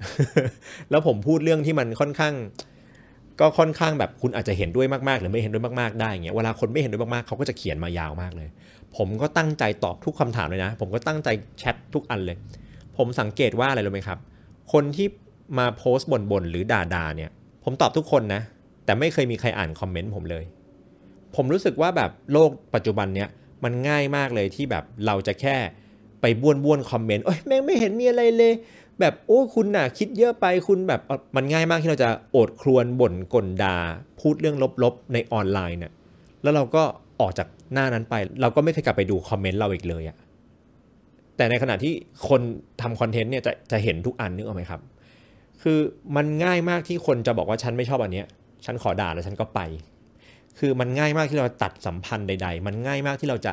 [0.91, 2.35] แล้วผมพูดเรื่องที่มันค่อนข้าง
[3.41, 8.49] ก็ค่อนข้างแบบคุณอาจจะเห็นด้วยมากๆ หรือไม่เห็นด้วยมากๆได้เงี้ยเวลาคนไม่เห็นด้วยมากๆเขาก็จะเขียนมายาวมากเลย
[8.97, 12.37] ผมก็ตั้งใจตอบทุกคำถามเลยนะ ผมก็ตั้งใจแชททุกอันเลย
[12.97, 14.19] ผมสังเกตว่าอะไรรู้ไหมครับ
[14.73, 15.07] คนที่
[15.59, 17.31] มาโพสต์บ่นๆหรือด่าๆเนี่ย
[17.65, 18.43] ผมตอบทุกคนนะ
[18.85, 20.45] แต่ไม่เคยมีใครอ่านคอมเมนต์ผมเลย
[21.37, 23.29] ผมรู้สึกว่าแบบโลกปัจจุบันเนี้ย
[23.65, 25.57] มันง่ายมากเลยที่แบบเราจะแค่
[26.21, 28.53] ไปบ้วนบ้วนคอมเมนต์เอ้ยแม่งไม่เห็นมีอะไรเลย
[29.01, 31.01] แบบโอ้คุณน่ะ คิดเยอะไปคุณแบบ
[31.37, 33.77] มันง่ายมากที่เราจะโอดครวนบ่นกลดา
[34.21, 35.93] พูดเรื่องลบๆในออนไลน์เนี่ย
[36.43, 36.83] แล้วเราก็
[37.21, 40.17] ออกจากหน้านั้นไป เราก็ไม่เคยกลับไปดูคอมเมนต์เราอีกเลยอะ
[41.37, 41.93] แต่ในขณะที่
[42.29, 42.41] คน
[42.83, 44.81] ทำคอนเทนต์เนี่ยจะจะเห็นทุกอันนึกออกไหมครับ
[45.63, 45.79] คือ
[46.17, 48.27] มันง่ายมากที่คนจะบอกว่าฉันไม่ชอบอันเนี้ย
[48.65, 49.61] ฉันขอด่าแล้วฉันก็ไป
[50.59, 53.53] คือมันง่ายมากที่เราตัดสัมพันธ์ใด ๆ มันง่ายมากที่เราจะ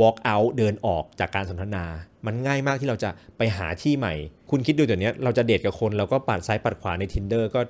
[0.00, 1.84] walk out เดินออกจากการสนทนา
[2.26, 4.14] มันง่ายมากที่เราจะไปหาที่ใหม่
[4.50, 7.60] คุณคิดดูเดี๋ยวนี้เราจะเดทกับคนเราก็ปัดซ้ายปัดขวาใน tinder ก็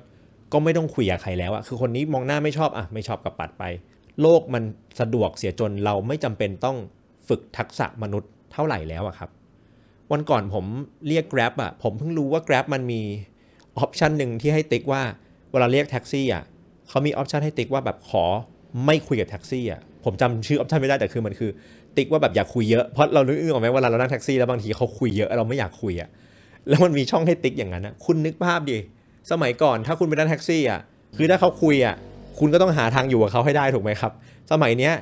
[0.52, 3.64] ก็ไม่ต้องคุยกับใครแล้วอะคือคนนี้มองหน้าไม่ชอบอะไม่ชอบกับปัดไป
[4.20, 4.62] โลกมัน
[5.00, 6.76] สะดวกเสียจนเราไม่จำเป็นต้อง
[7.28, 9.30] ฝึกทักษะมนุษย์เท่าไหร่แล้วอะครับ
[10.12, 10.64] วันก่อนผม
[11.08, 13.00] เรียก Grab อะผมเพิ่งรู้ว่า Grab มันมี
[13.78, 15.02] option หนึ่งที่ให้ติ๊กว่า
[15.50, 16.44] เวลาเรียกแท็กซี่อะ
[16.88, 18.24] เขามี option ให้ติ๊กว่าแบบขอ
[18.87, 21.50] ไม่คุยกับแท็กซี่อะ ผมจำชื่อ option ไม่ได้แต่คือมันคือ
[21.96, 26.08] ติ๊กว่าแบบอยากคุยเยอะเพราะเรานึกออกไหมเวลาเรานั่งแท็กซี่แล้วบางทีเขาคุยเยอะเราไม่อยากคุยอะ
[26.68, 28.78] แล้วมันมีช่องให้ติ๊กอย่างนั้นนะคุณนึกภาพดิ
[29.30, 30.80] สมัยก่อนถ้าคุณไปนั่งแท็กซี่อะ
[31.16, 31.94] คือถ้าเขาคุยอะ
[32.38, 34.12] คุณก็ต้องหาทางอยู่กับเขาให้ได้ถูกไหมครับ
[34.52, 34.92] สมัยเนี้ย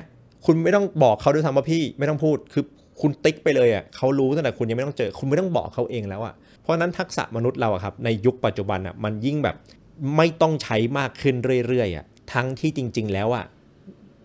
[0.45, 2.63] คุณไม่ต้องบอกเขาด้วยซ้ำว่าพี่ไม่ต้องพูดคือ
[3.01, 9.55] คุณติ๊กไปเลยอะเขารู้ตั้งแต่คุณยังไม่ต้องเจอ คุณไม่ต้องบอกเขาเองแล้วอะเพราะนั้นทักษะมนุษย์เราอะครับในยุคปัจจุบันอะมันยิ่งแบบ
[10.17, 11.35] ไม่ต้องใช้มากขึ้น
[11.67, 13.45] เรื่อยๆอะทั้งที่จริง ๆ แล้วอะ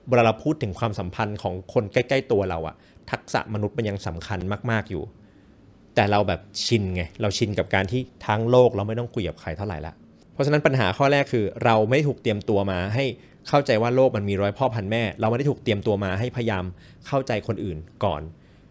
[0.09, 2.75] เวลาเราพูดถึงความสัมพันธ์ของคนใกล้ ๆ ตัวเราอะ
[3.11, 4.41] ทักษะมนุษย์มันยังสำคัญ
[4.71, 5.03] มาก ๆอยู่
[5.95, 9.95] แต่เราแบบชินไงเราชินกับการที่ทั้งโลกเราไม่ต้องคุยกับใครเท่าไหร่ละ
[10.33, 13.05] เพราะฉะนั้นปัญหาข้อแรกคือ เราไม่ถูกเตรียมตัวมาให้
[13.49, 16.65] เข้าใจว่าโลกมันมีร้อยพ่อพันแม่ เราไม่ได้ถูกเตรียมตัวมาให้พยายาม
[17.07, 18.23] เข้าใจคนอื่นก่อน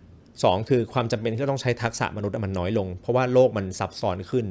[0.09, 4.45] 2 คือความจำเป็นที่เราต้องใช้ทักษะมนุษย์มันน้อยลง เพราะว่าโลกมันซับซ้อนขึ้น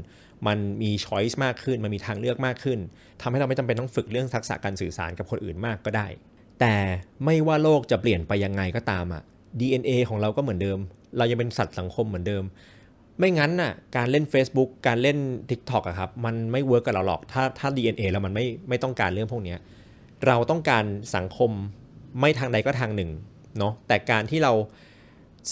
[0.47, 2.79] มันมีช้อยส์มากขึ้น มันมีทางเลือกมากขึ้น
[3.23, 6.07] ทำให้เราไม่จำเป็นต้องฝึกเรื่องทักษะการสื่อสารกับคนอื่นมากก็ได้
[6.61, 6.75] แต่
[7.25, 9.23] ไม่ว่าโลกจะเปลี่ยนไปยังไงก็ตามอะ
[9.61, 10.79] DNA ของเราก็เหมือนเดิม
[11.17, 12.45] เรายังเป็นสัตว์สังคมเหมือนเดิม
[13.19, 15.19] ไม่งั้นน่ะการเล่น Facebook การเล่น
[15.51, 19.55] TikTok อะครับมันไม่เวิร์กกับเราหรอกถ้าถ้า DNA แล้วมันไม่ไม่ต้องการเรื่องพวกนี้
[20.27, 20.85] เราต้องการ
[21.17, 21.51] สังคม
[22.21, 23.11] ไม่ทางใดก็ทางหนึ่ง
[23.59, 24.53] เนาะแต่การที่เรา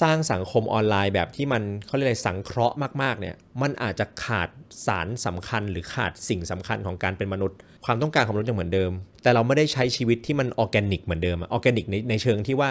[0.00, 4.48] สร้างสังคมออนไลน์แบบที่มันเขาเรียกอะไรสังเคราะห์มากๆเนี่ยมันอาจจะขาด
[4.86, 12.70] สารสำคัญหรือขาดสิ่งสำคัญของการเป็นมนุษย์ ความต้องการของมนุษย์ยังเหมือนเดิม แต่เราไม่ได้ใช้ชีวิตที่มันออแกนิกเหมือนเดิมออแกนิกในในเชิงที่ว่า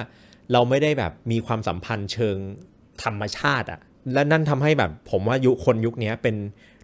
[0.52, 2.38] เราไม่ได้แบบมีความสัมพันธ์เชิง
[3.04, 3.80] ธรรมชาติอะ
[4.14, 6.36] และนั่นทำให้แบบผมว่ายุคคนยุคนี้เป็น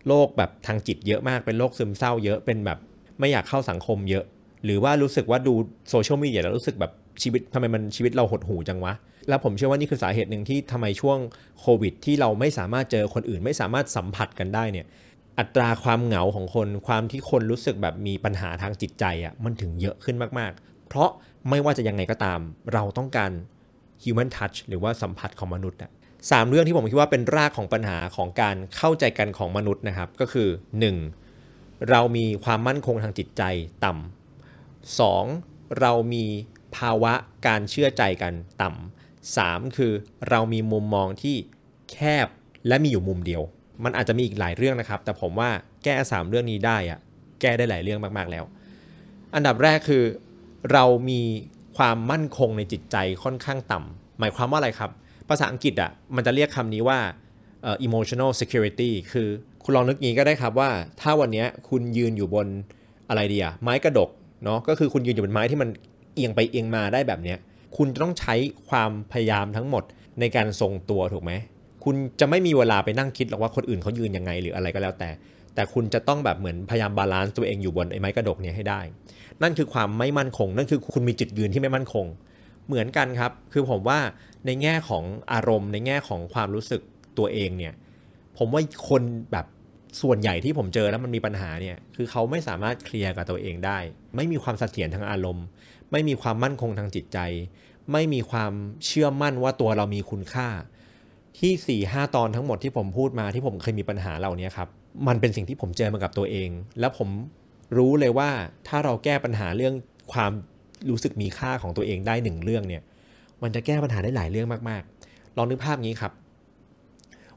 [0.07, 2.79] โรคแบบทางจิตเยอะมากเป็นโรคซึมเศร้าเยอะเป็นแบบ
[3.19, 4.25] ไม่อยากเข้าสังคมเยอะ
[4.65, 5.53] หรือว่ารู้สึกว่าดู
[5.89, 6.91] โซเชียลมีเดียแล้วรู้สึกแบบ
[7.23, 8.93] ชีวิตทำไมมันชีวิตเราหดหูจังวะ
[9.29, 11.19] แล้วผมเชื่อว่านี่คือสาเหตุหนึ่งที่ทำไมช่วง
[11.59, 14.85] โควิด ที่เราไม่สามารถเจอคนอื่น ไม่สามารถสัมผัสกันได้เนี่ย
[15.39, 21.09] อัตราความเหงาของคนความที่คนรู้สึกแบบมีปัญหาทางจิตใจอะ่ะมันถึงเยอะขึ้นมากๆ เพราะ
[21.49, 22.39] ไม่ว่าจะยังไงก็ตาม
[22.73, 23.31] เราต้องการ
[24.03, 25.91] human touch หรือว่าสัมผัสของมนุษย์อะ
[26.31, 30.49] สามเรื่องที่ผมคิดว่าเป็นรากของปัญหาของการเข้าใจกันของมนุษย์นะครับ ก็คือ
[31.19, 31.89] 1.
[31.89, 33.43] เรามีความมั่นคงทางจิตใจ
[33.85, 35.79] ต่ำ 2.
[35.79, 36.25] เรามี
[36.77, 37.13] ภาวะ
[37.47, 39.93] การเชื่อใจกันต่ำ3คือ
[40.29, 41.35] เรามีมุมมองที่
[41.91, 42.27] แคบ
[42.67, 43.41] และมีอยู่มุมเดียว
[43.83, 45.49] มันอาจจะมีอีกหลายเรื่องนะครับ แต่ผมว่า
[45.83, 46.99] แก้3เรื่องนี้ได้อะ
[47.41, 48.43] แก้ได้หลายเรื่องมากๆแล้ว
[49.35, 50.03] อันดับแรกคือ
[50.71, 51.21] เรามี
[51.77, 54.91] ความมั่นคงในจิตใจค่อนข้างต่ำหมายความว่าอะไรครับ
[55.29, 56.99] ภาษาอังกฤษอะมันจะเรียกคำนี้ว่า
[57.87, 59.27] emotional security คือ
[59.63, 60.69] คุณลองนึกงี้ก็ได้ครับว่า
[61.01, 62.47] ถ้าวันนี้คุณยืนอยู่บน
[63.09, 64.09] อะไรดีอะไม้กระดก
[64.43, 65.69] เนาะก็คือคุณยืนอยู่บนไม้ที่มัน
[66.17, 67.37] เอียงไปเอียงมาได้แบบเนี้ย
[67.77, 68.35] คุณจะต้องใช้
[68.69, 69.83] ความพยายามทั้งหมด
[70.19, 71.31] ในการทรงตัวถูกไหม
[71.83, 75.09] คุณจะไม่มีเวลาไปนั่งคิดหรอกว่าคนอื่นเขายืนยังไงหรืออะไรก็แล้วแต่
[75.55, 78.81] แต่คุณจะต้องแบบเหมือนพยายาม balance ตัวเองอยู่บนไอ้ไม้กระดกเนี่ยให้ได้
[79.43, 82.05] นั่นคือความไม่มั่นคง นั่นคือคุณมีจุดยืนที่ไม่มั่นคง
[82.67, 83.99] เหมือนกันครับ คือผมว่า
[84.45, 85.03] ในแง่ของ
[85.33, 86.81] อารมณ์ ในแง่ของความรู้สึก
[87.17, 87.73] ตัวเองเนี่ย
[88.37, 89.01] ผมว่าคน
[89.31, 89.45] แบบ
[90.01, 93.79] ส่วนใหญ่ที่ผมเจอแล้วมันมีปัญหาเนี่ย คือเขาไม่สามารถเคลียร์กับตัวเองได้
[94.15, 95.45] ไม่มีความเสถียรทางอารมณ์
[95.91, 97.19] ไม่มีความมั่นคงทางจิตใจ
[97.91, 98.51] ไม่มีความ
[98.85, 100.47] เชื่อมั่นว่าตัวเรามีคุณค่า
[101.39, 104.67] ที่4ี่ห้าตอนทั้งหมดที่ผมพูดมาที่ผมเคยมีปัญหาเหล่านี้ครับ
[105.07, 107.09] มันเป็นสิ่งที่ผมเจอมากับตัวเอง แล้วผม
[107.77, 108.29] รู้เลยว่า
[108.67, 109.73] ถ้าเราแก้ปัญหาเรื่อง
[110.13, 110.31] ความ
[110.89, 112.83] รู้สึกมีค่าของตัวเองได้หนึ่งเรื่องเนี่ย
[113.43, 116.11] มันจะแก้ปัญหาได้หลายเรื่องมากๆ ลองนึกภาพงี้ครับ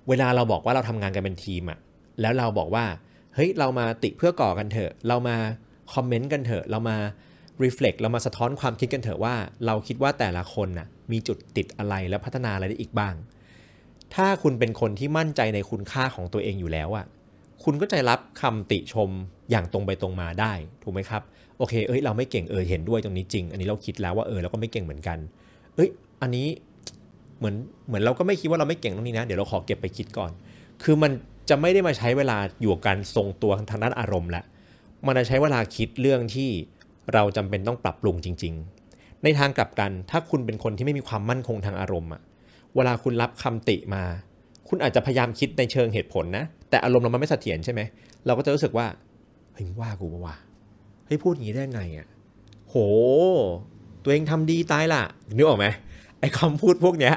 [0.08, 1.78] เวลาเราบอกว่าเราทำงานกันเป็นทีมอะ
[2.20, 2.84] แล้วเราบอกว่า
[3.34, 5.36] เฮ้ย เรามาติเพื่อก่อกันเถอะ เรามา
[5.94, 6.96] คอมเมนต์กันเถอะ เรามา
[7.64, 9.34] reflect เรามาสะท้อนความคิดกันเถอะว่า
[9.66, 13.14] เราคิดว่าแต่ละคนน่ะมีจุดติดอะไรและพัฒนาอะไรได้อีกบ้าง
[14.14, 17.06] ถ้าคุณเป็นคนที่มั่นใจในคุณค่าของตัวเองอยู่แล้วอะ
[17.64, 19.10] คุณก็จะรับคำติชม
[19.50, 21.22] อย่างตรงไปตรงมาได้ถูกไหมครับ
[21.58, 25.18] โอเคเอ้ยเราไม่เก่งเออเห็นด้วยตรงนี้จริง อันนี้เราคิดแล้วว่าเออเราก็ไม่เก่งเหมือนกัน
[25.74, 25.88] เอ้ย
[26.22, 26.46] อันนี้
[27.38, 27.54] เหมือน
[27.86, 30.30] เหมือนเราก็ไม่คิดว่าเราไม่เก่งตรงนี้นะ เดี๋ยวเราขอเก็บไปคิดก่อน
[30.82, 31.12] คือมัน
[31.48, 34.42] จะไม่ได้มาใช้เวลาอยู่กับการทรงตัวทางด้านอารมณ์ละ
[35.06, 36.50] มันจะใช้เวลาคิดเรื่องที่
[37.14, 38.54] เราจำเป็นต้องปรับปรุงจริง
[38.88, 42.22] ๆ ในทางกลับกัน ถ้าคุณเป็นคนที่ไม่มีความมั่นคงทางอารมณ์อะ
[42.74, 44.02] เวลาคุณรับคำติมา
[44.68, 47.80] คุณอาจจะพยายามคิดในเชิงเหตุผลนะ แต่อารมณ์เรามันไม่เสถียรใช่ไหม
[48.26, 48.86] เราก็จะรู้สึกว่า
[49.54, 50.36] เฮ้ยว่ากูปะวะ
[51.06, 52.08] เฮ้ยพูดอย่างนี้ได้ไงอะ
[52.68, 52.74] โห
[54.02, 55.02] ตัวเองทำดีตายละ
[55.36, 55.66] นึกออกไหม
[56.20, 57.14] ไอ้คำพูดพวกเนี้ย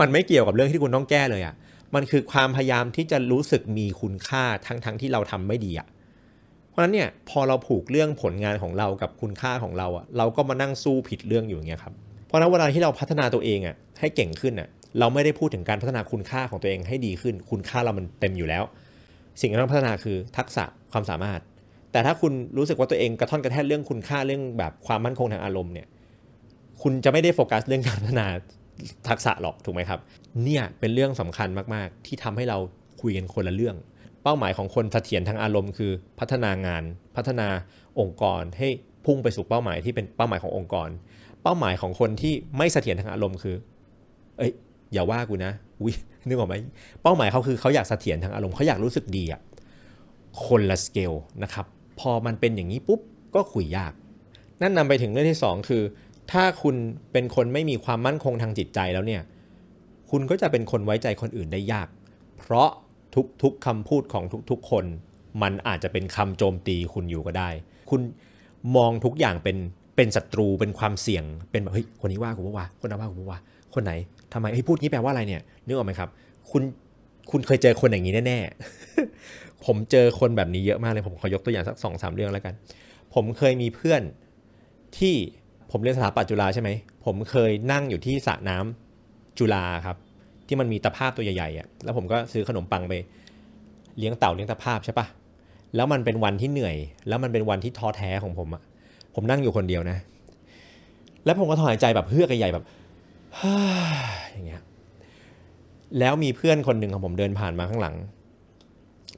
[0.00, 1.54] มันไม่เกี่ยวกับเรื่องที่คุณต้องแก้เลยอะ
[1.94, 5.86] มันคือความพยายามที่จะรู้สึกมีคุณค่าทั้งๆทที่เราทำไม่ดีอะ
[6.74, 11.94] เพราะฉะนั้นเนี่ยพอเราผูกเรื่องผลงานของเรากับคุณค่าของเราอะเราก็มานั่งสู้ผิดเรื่องอยู่อย่างเงี้ยครับ
[12.26, 18.64] เพราะนั้นเวลาที่เราพัฒนาตัวเองอะให้เก่งขึ้นอะเราไม่ได้พูดถึงการพัฒนาคุณค่าของตัวเองให้ดีขึ้น คุณค่าเรามันเต็มอยู่แล้ว
[19.40, 21.40] สิ่งที่ต้องพัฒนาคือทักษะความสามารถ
[21.92, 25.86] แต่ถ้าคุณรู้สึกว่าตัวเองกระท่อนกระแทกเรื่องคุณค่าเรื่องแบบความมั่นคงทางอารมณ์เนี่ย
[26.82, 28.26] คุณจะไม่ได้โฟกัสเรื่องการพัฒนา
[29.08, 30.00] ทักษะหรอกถูกไหมครับ
[30.44, 32.58] เนี่ยเป็นเรื่องสำคัญมาก ๆ ที่ทำให้เรา
[33.00, 33.76] คุยกันคนละเรื่อง
[34.24, 36.84] เป้าหมายของคนเสถียรทางอารมณ์คือพัฒนางาน
[37.16, 37.48] พัฒนา
[38.00, 38.68] องค์กรให้
[39.04, 40.88] พุ่งไปสู่เป้าหมายที่เป็นเป้าหมายขององค์กร
[41.42, 43.56] เป้าหมายของคนที่ไม่เสถียรทางอารมณ์คือ
[44.38, 44.52] เอ้ย
[44.92, 45.94] อย่าว่ากูนะอุ้ย
[46.26, 46.54] นึกออกไหม
[47.02, 49.40] เป้าหมายเขาคือเขาอยากเสถียรทางอารมณ์เขาอยากรู้สึกดีอะ
[50.46, 51.66] คนละสเกลนะครับ
[52.00, 53.00] พอมันเป็นอย่างนี้ปุ๊บ
[53.34, 53.92] ก็คุยยาก
[54.62, 55.82] นั่นนำไปถึงเรื่องที่ 2 คือ
[56.32, 56.76] ถ้าคุณ
[57.12, 59.22] เป็นคนไม่มีความมั่นคงทางจิตใจแล้วเนี่ย
[60.10, 61.88] คุณก็จะเป็นคนไว้ใจคนอื่นได้ยาก
[62.38, 62.68] เพราะ
[63.42, 64.84] ทุกๆคำพูดของทุกๆ คน
[65.42, 67.48] มันอาจจะเป็นคำโจมตีคุณอยู่ก็ได้
[67.90, 68.00] คุณ
[68.76, 69.56] มองทุกอย่างเป็น
[69.96, 73.40] เป็นศัตรูเป็นความเสี่ยง เป็นแบบเฮ้ยคนนี้ว่ากูปะวะคนนั้นว่ากูปะวะ
[73.74, 73.92] คนไหน
[74.32, 76.08] ทำไมเฮ้ยพูดงี้แปลว่าอะไรเนี่ยนึกออกไหมครับ
[76.50, 76.62] คุณ
[77.30, 82.54] คุณเคยเจอคนอย่างนี้แน่ๆ ผมเจอคนแบบนี้เยอะมากเลย ผมขอยกตัวอย่างสักสองสามเรื่องแล้วกัน
[83.14, 84.02] ผมเคยมีเพื่อน
[84.98, 85.14] ที่
[85.70, 86.70] ผมเรียนสถาปัตย์จุฬาใช่ไหม
[87.04, 89.96] ผมเคยนั่งอยู่ที่สระน้ำจุฬาครับ
[90.46, 92.92] ที่มันมีตะภาพตัวใหญ่ๆอะแล้วผมก็ซื้อขนมปังไป
[93.98, 95.06] เลี้ยงเต่าเลี้ยงตะภาพใช่ปะ
[95.76, 96.76] แล้วมันเป็นวันที่เหนื่อย
[97.08, 98.62] แล้วมันเป็นวันที่ท้อแท้ของผมอะ
[99.14, 99.98] ผมนั่งอยู่คนเดียวนะ
[101.24, 102.64] แล้วผมก็ถอนหายใจแบบเฮือกใหญ่แบบ
[104.32, 104.62] อย่างเงี้ย
[105.98, 107.94] แล้วมีเพื่อนคนหนึ่งของผมเดินผ่านมาข้างหลัง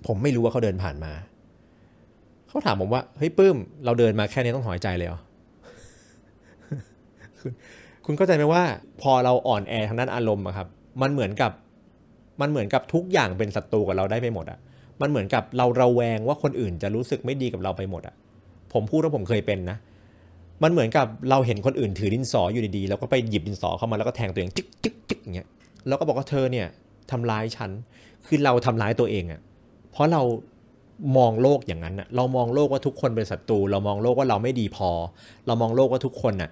[0.06, 1.12] ผมไม่รู้ว่าเขาเดินผ่านมา
[2.48, 5.20] เขาถามผมว่าเฮ้ยปื้ม เราเดินมาแค่นี้ต้องถอยใจเลยเหรอ
[8.04, 8.62] คุณเข้าใจไหมว่า
[9.02, 10.68] พอเราอ่อนแอทางด้านอารมณ์อะครับ
[11.02, 11.52] มันเหมือนกับ
[12.40, 14.58] มันเหมือนกับทุกอย่างเป็นศัตรูกับเราได้ไปหมดอะ
[15.00, 18.14] มันเหมือนกับเราระแวงว่าคนอื่นจะรู้สึกไม่ดีกับเราไปหมดอะ
[18.72, 19.76] ผมพูดว่าผมเคยเป็นนะ
[20.62, 25.48] มันเหมือนกับเราเห็นคนอื่นถือดินสออยู่ดีๆ แล้วก็ไปหยิบดินสอเข้ามาแล้วก็แทงตัวเองจึ๊กจึ๊กจึ๊กอย่างเงี้ย
[25.88, 26.66] แล้วก็บอกว่าเธอเนี่ย
[27.10, 27.70] ทำร้ายฉัน
[28.26, 29.40] คือเราทำร้ายตัวเองอะ
[29.92, 30.22] เพราะเรา
[31.16, 34.90] มองโลกอย่างนั้นอะเรามองโลกว่าทุกคนเป็นศัตรู เรามองโลกว่าเราไม่ดีพอ
[35.46, 36.50] เรามองโลกว่าทุกคนน่ะ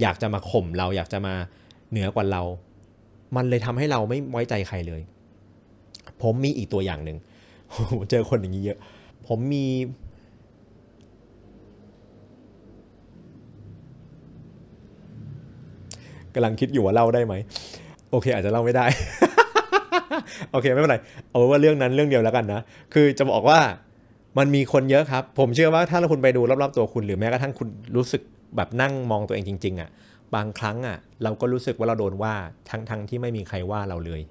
[0.00, 1.34] อยากจะมาข่มเราอยากจะมา
[1.90, 2.42] เหนือกว่าเรา
[3.36, 5.00] มันเลยทำให้เราไม่ไว้ใจใครเลย
[6.22, 7.18] ผมมีอีกตัวอย่างหนึ่ง
[8.10, 8.78] เจอคนอย่างนี้เยอะ
[9.26, 9.66] ผมมี
[16.34, 17.34] กำลังคิดอยู่ว่าเล่าได้ไหม
[18.10, 18.84] โอเค อาจจะเล่าไม่ได้
[20.52, 20.96] โอเค ไม่เป็นไร
[21.28, 22.60] เอาว่าเรื่องนั้นเรื่องเดียวแล้วกันนะ
[22.94, 23.58] คือจะบอกว่า
[24.38, 28.22] มันมีคนเยอะครับ ผมเชื่อว่าถ้าคุณไปดูรอบๆตัวคุณหรือแม้กระทั่งคุณรู้สึก
[28.56, 29.90] แบบนั่งมองตัวเองจริง ๆอะ่ะ
[30.34, 32.34] บางครั้งอะ่ะเราก็รู้สึกว่าเราโดนว่า
[32.70, 34.22] ทั้งๆทที่ไม่มีใครว่าเราเลย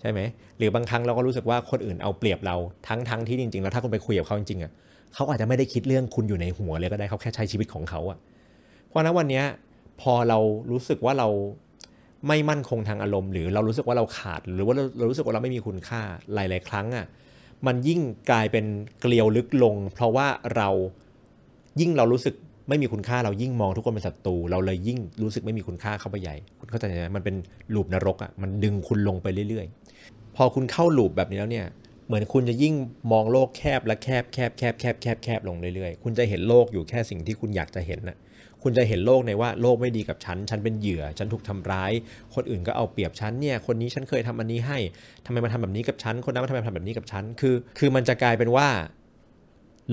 [0.00, 0.20] ใช่ไหม
[0.58, 2.56] หรือบางครั้งเราก็รู้สึกว่าคนอื่นเอาเปรียบเรา
[2.88, 4.72] ทั้งๆทที่จริงๆ แล้วถ้าคุณไปคุยกับเขาจริงๆอะ่ะ
[5.14, 8.18] เขาอาจจะไม่ได้คิดเรื่องคุณอยู่ในหัวเลยก็ได้เขาแค่ใช้ชีวิตของเขาอะ่ะ
[8.88, 9.42] เพราะนั้นวันนี้
[10.00, 10.38] พอเรา
[10.70, 11.28] รู้สึกว่าเรา
[12.28, 16.00] ไม่มั่นคงทางอารมณ์ หรือเรารู้สึกว่าเราขาด หรือว่าเรารู้สึกว่าเราไม่มีคุณค่า
[16.34, 17.06] หลาย ๆ ครั้งอะ่ะ
[17.66, 18.64] มันยิ่งกลายเป็น
[19.00, 20.68] เกลียวลึกลง เพราะว่าเรา
[21.80, 22.34] ยิ่งเรารู้สึก
[22.68, 27.36] ไม่มีคุณค่าเรายิ่งมองทุกคนเป็นศัตรูเราเลยยิ่งรู้สึกไม่มีคุณค่าเข้าไปใหญ่ คุณเข้าใจไหมมันเป็น
[27.74, 29.66] ลูปนรกอะ่ะมันดึงคุณลงไปเรื่อย
[30.02, 31.66] ๆ พอคุณเข้าลูปแบบนี้แล้วเนี่ย
[32.06, 32.74] เหมือนคุณจะยิ่ง
[33.12, 38.16] มองโลกแคบและแคบแคบแคบแคบแคบแคบลงเรื่อยๆ คุณจะเห็นโลกอยู่แค่สิ่งที่คุณอยากจะเห็นน่ะ
[38.62, 41.92] คุณจะเห็นโลกในว่าโลกไม่ดีกับฉัน ฉันเป็นเหยื่อ ฉันถูกทำร้าย
[42.34, 44.78] คนอื่นก็เอาเปรียบฉันเนี่ย คนนี้ฉันเคยทำอันนี้ให้
[45.26, 48.68] ทำไมมาทำแบบนี้กับฉัน คนนั้นมาทำไมทำแบบนี้กับฉัน คือ คือมันจะกลายเป็นว่า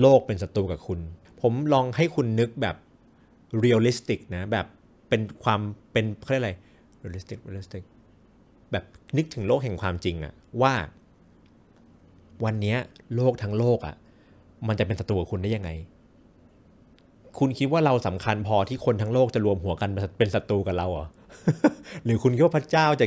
[0.00, 1.00] โลกเป็นศัตรูกับคุณ
[1.40, 2.76] ผมลองให้คุณนึกแบบ
[3.58, 4.66] realistic นะ แบบ
[5.08, 5.60] เป็นความ
[5.92, 6.52] เป็นเขาเรียกอะไร
[6.98, 7.84] realistic realistic
[8.72, 8.84] แบบ
[9.16, 10.74] นึกถึงโลกแห่งความจริงอะว่า
[12.44, 12.76] วันนี้
[13.16, 13.94] โลกทั้งโลกอะ
[14.68, 15.70] มันจะเป็นศัตรูกับคุณได้ยังไง
[17.38, 21.06] คุณคิดว่าเราสำคัญพอที่คนทั้งโลกจะรวมหัวกันเป็นศัตรูกับเราเหรอ
[22.04, 23.06] หรือคุณคิดว่าพระเจ้าจะ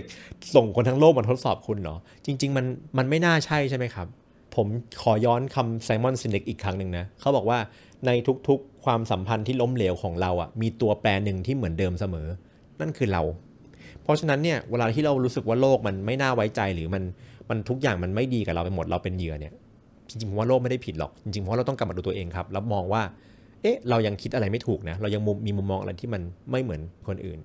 [0.55, 2.65] ส่งคนทั้งโลกมาทดสอบคุณเหรอจริง ๆ มัน
[2.97, 4.07] มันไม่น่าใช่ใช่ไหมครับ
[4.55, 4.67] ผม
[5.01, 7.59] ขอย้อนคำไซมอนซินเด็กอีกครั้งหนึ่งนะเขาบอกว่า
[8.05, 8.11] ใน
[8.47, 12.27] ทุกๆ ความสัมพันธ์ที่ล้มเหลวของเราอะมีตัวแปรหนึ่งที่เหมือนเดิมเสมอ
[12.81, 13.21] นั่นคือเรา
[14.03, 17.03] เพราะฉะนั้นเนี่ยเวลาที่เรารู้สึกว่าโลกมันไม่น่าไว้ใจหรือมัน
[17.49, 19.53] มันทุกอย่างมันไม่ดีกับเราไปหมดเราเป็นเหยื่อเนี่ย
[20.09, 23.01] จริงๆผมว่าโลกไม่ได้ผิดหรอกจริงๆเพราะเราต้องกลับมาดูตัวเองครับแล้วมองว่า
[23.61, 27.39] เอ๊ะ เรายังคิดอะไรไม่ถูกนะ เรายังมีมุมมองอะไรที่มันไม่เหมือนคนอื่น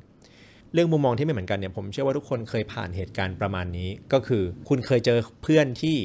[0.72, 5.96] เรื่องมุมมองที่ไม่เหมือนกันเนี่ยผมเชื่อว่าทุกคนเคยผ่านเหตุการณ์ประมาณนี้ ก็คือคุณเคยเจอเพื่อนที่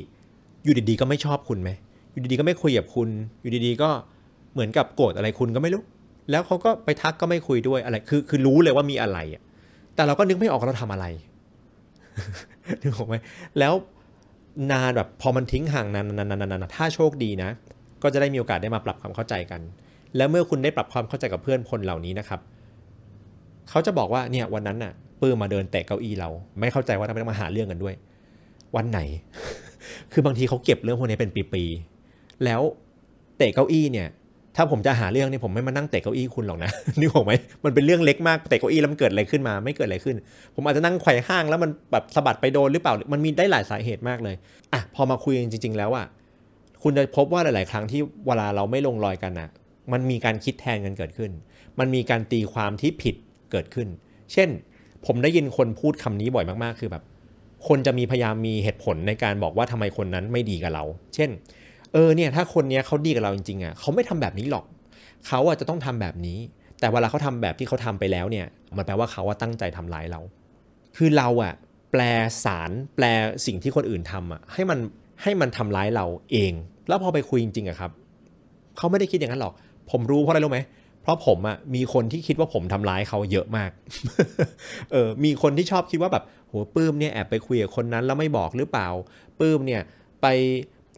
[0.63, 1.69] อยู่ดีๆก็ไม่ชอบคุณไหม
[2.11, 3.09] อยู่ดีๆก็ไม่คุยกับคุณ
[3.41, 3.89] อยู่ดีๆก็
[4.53, 5.83] เหมือนกับโกรธอะไรคุณก็ไม่รู้
[6.31, 9.41] แล้วเขาก็ไปทักก็ไม่คุยด้วยอะไร คือคือรู้เลยว่ามีอะไรอะ
[9.95, 11.05] แต่เราก็นึกไม่ออกเราทำอะไร
[12.81, 13.15] นึกออกไหม
[13.59, 13.73] แล้ว
[14.71, 17.49] นานแบบพอมันทิ้งห่างนานๆๆถ้าโชคดีนะ
[18.03, 19.61] ก็จะได้มีโอกาสได้มาปรับความเข้าใจกัน
[20.17, 22.39] แล้วเมื่อคุณได้ปรับความเข้าใจกับเพื่อนคนเหล่านี้นะครับ
[23.69, 27.95] เขาจะบอกว่าเนี่ยวันนั้นน่ะปื้มมาเดินแตะเก้าอี้เรา ไม่เข้าใจว่าทำไมต้องมาหาเรื่องกันด้วย
[28.75, 28.99] วันไหน
[30.13, 32.61] คือบางทีเขาเก็บเรื่องพวกนี้เป็นปีๆแล้ว
[33.37, 34.09] เตะเก้าอี้เนี่ย
[34.55, 37.31] ถ้าผมจะหาเรื่องเนี่ยผมไม่มานั่งเตะเก้าอี้คุณหรอกนะนึกออกไหม
[37.63, 40.15] มันเป็นเรื่องเล็กมากเตะเก้าอี้แล้วมันเกิดอะไรขึ้นมา ไม่เกิดอะไรขึ้น
[40.55, 44.35] ผมอาจจะนั่งไขว่ห้างแล้วมันแบบสะบัดไปโดนหรือเปล่ามันมีได้หลายสาเหตุมากเลย
[44.73, 46.05] อะพอมาคุยจริง ๆ แล้วอะ
[46.83, 49.49] คุณจะพบว่าหลาย ๆ ครั้งที่เวลาเราไม่ลงรอยกันอะ
[49.91, 51.31] มันมีการคิดแทนกันเกิดขึ้น
[51.79, 53.15] มันมีการตีความที่ผิด
[53.51, 53.87] เกิดขึ้น
[54.33, 54.49] เช่น
[55.05, 57.03] ผมได้ยินคนพูดคำนี้บ่อยมากๆ คือแบบ
[57.67, 60.83] คนจะมีพยายามมีเหตุผลในการบอกว่าทำไมคนนั้นไม่ดีกับเรา
[61.15, 61.29] เช่น
[61.93, 64.65] เออเนี่ยถ้าคนนี้เขาดีกับเราจริงๆอะเขาไม่ทำแบบนี้หรอก
[65.27, 66.37] เขาอะจะต้องทำแบบนี้
[66.79, 68.45] แต่เวลาเขาทาแบบที่เขาทำไปแล้วเนี่ย
[68.77, 70.21] มันแปลว่าเขาว่าตั้งใจทำร้ายเรา
[70.97, 71.53] คือเราอะ
[71.91, 72.01] แปล
[72.43, 73.05] สารแปล
[73.45, 74.79] สิ่งที่คนอื่นทำอะให้มัน
[75.21, 76.53] ให้มันทำร้ายเราเอง
[76.87, 77.91] แล้วพอไปคุยจริงๆอะครับ
[78.77, 79.53] เขาไม่ได้คิดอย่างนั้นหรอก
[79.91, 83.71] ผมรู้เพราะอะไรรู้ไหมเราะผมอะมีคนที่คิดว่าผมทำร้ายเขาเยอะมาก
[84.91, 88.87] เออมีคนที่ชอบคิดว่าแบบโหปื้มเนี่ยแอบไปคุยกับคนนั้นแล้วไม่บอกหรือเปล่า
[89.39, 89.81] ปื้มเนี่ย
[90.21, 90.27] ไป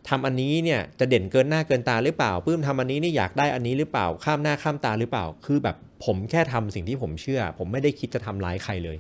[0.10, 8.98] ทำอันนี้เนี่ยจะเด่นเกินหน้าเกินตาหรือเปล่า ปื้มทำอันนี้นี่อยากได้อันนี้หรือเปล่า ข้ามหน้าข้ามตาหรือเปล่า คือแบบผมแค่ทำสิ่งที่ผมเชื่อ ผมไม่ได้คิดจะทำร้ายใครเลย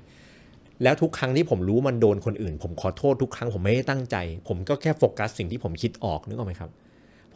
[0.83, 4.15] แล้วทุกครั้งที่ผมรู้มันโดนคนอื่น ผมขอโทษทุกครั้งผมไม่ได้ตั้งใจ
[4.47, 6.71] ผมก็แค่โฟกัสสิ่งที่ผมคิดออกนึกออกไหมครับ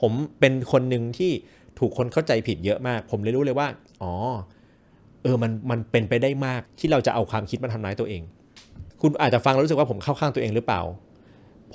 [0.01, 1.31] ผมเป็นคนหนึ่งที่
[1.79, 3.67] ถูกคนเข้าใจผิดเยอะมาก ผมเลยรู้เลยว่า
[4.03, 4.13] อ๋อ
[5.23, 8.21] เออ มัน มันเป็นไปได้มากที่เราจะเอาความคิดมาทำร้ายตัวเอง
[9.01, 10.81] คุณอาจจะฟังแล้วรู้สึกว่าผมเข้าข้างตัวเองหรือเปล่า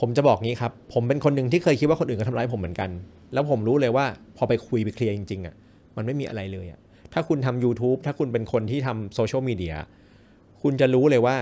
[0.00, 2.90] ผมจะบอกงี้ครับ ผมเป็นคนหนึ่งที่เคยคิดว่าคนอื่นก็ทำร้ายผมเหมือนกัน
[3.32, 5.54] แล้วผมรู้เลยว่าพอไปคุยไปเคลียร์จริงๆอะ
[5.96, 6.80] มันไม่มีอะไรเลยอะ
[7.12, 9.74] ถ้าคุณทำ YouTube ถ้าคุณเป็นคนที่ทำโซเชียลมีเดีย
[10.62, 11.36] คุณจะรู้เลยว่า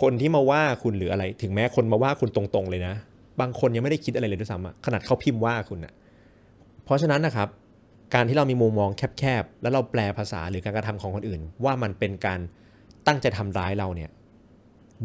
[0.00, 2.94] คนที่มาว่าคุณหรืออะไร ถึงแม้คนมาว่าคุณตรงๆเลยนะ
[3.40, 5.92] บางคนยังไม่ได้คิดอะไรเลยด้วยซ้ำอะขนาดเขาพิมพ์ว่าคุณอะ
[6.84, 7.48] เพราะฉะนั้นนะครับ
[8.14, 12.40] การที่เรามีมุมมองแคบๆ แล้วเราแปลภาษาหรือการกระทำของคนอื่น ว่ามันเป็นการ
[13.06, 14.10] ตั้งใจทำร้ายเราเนี่ย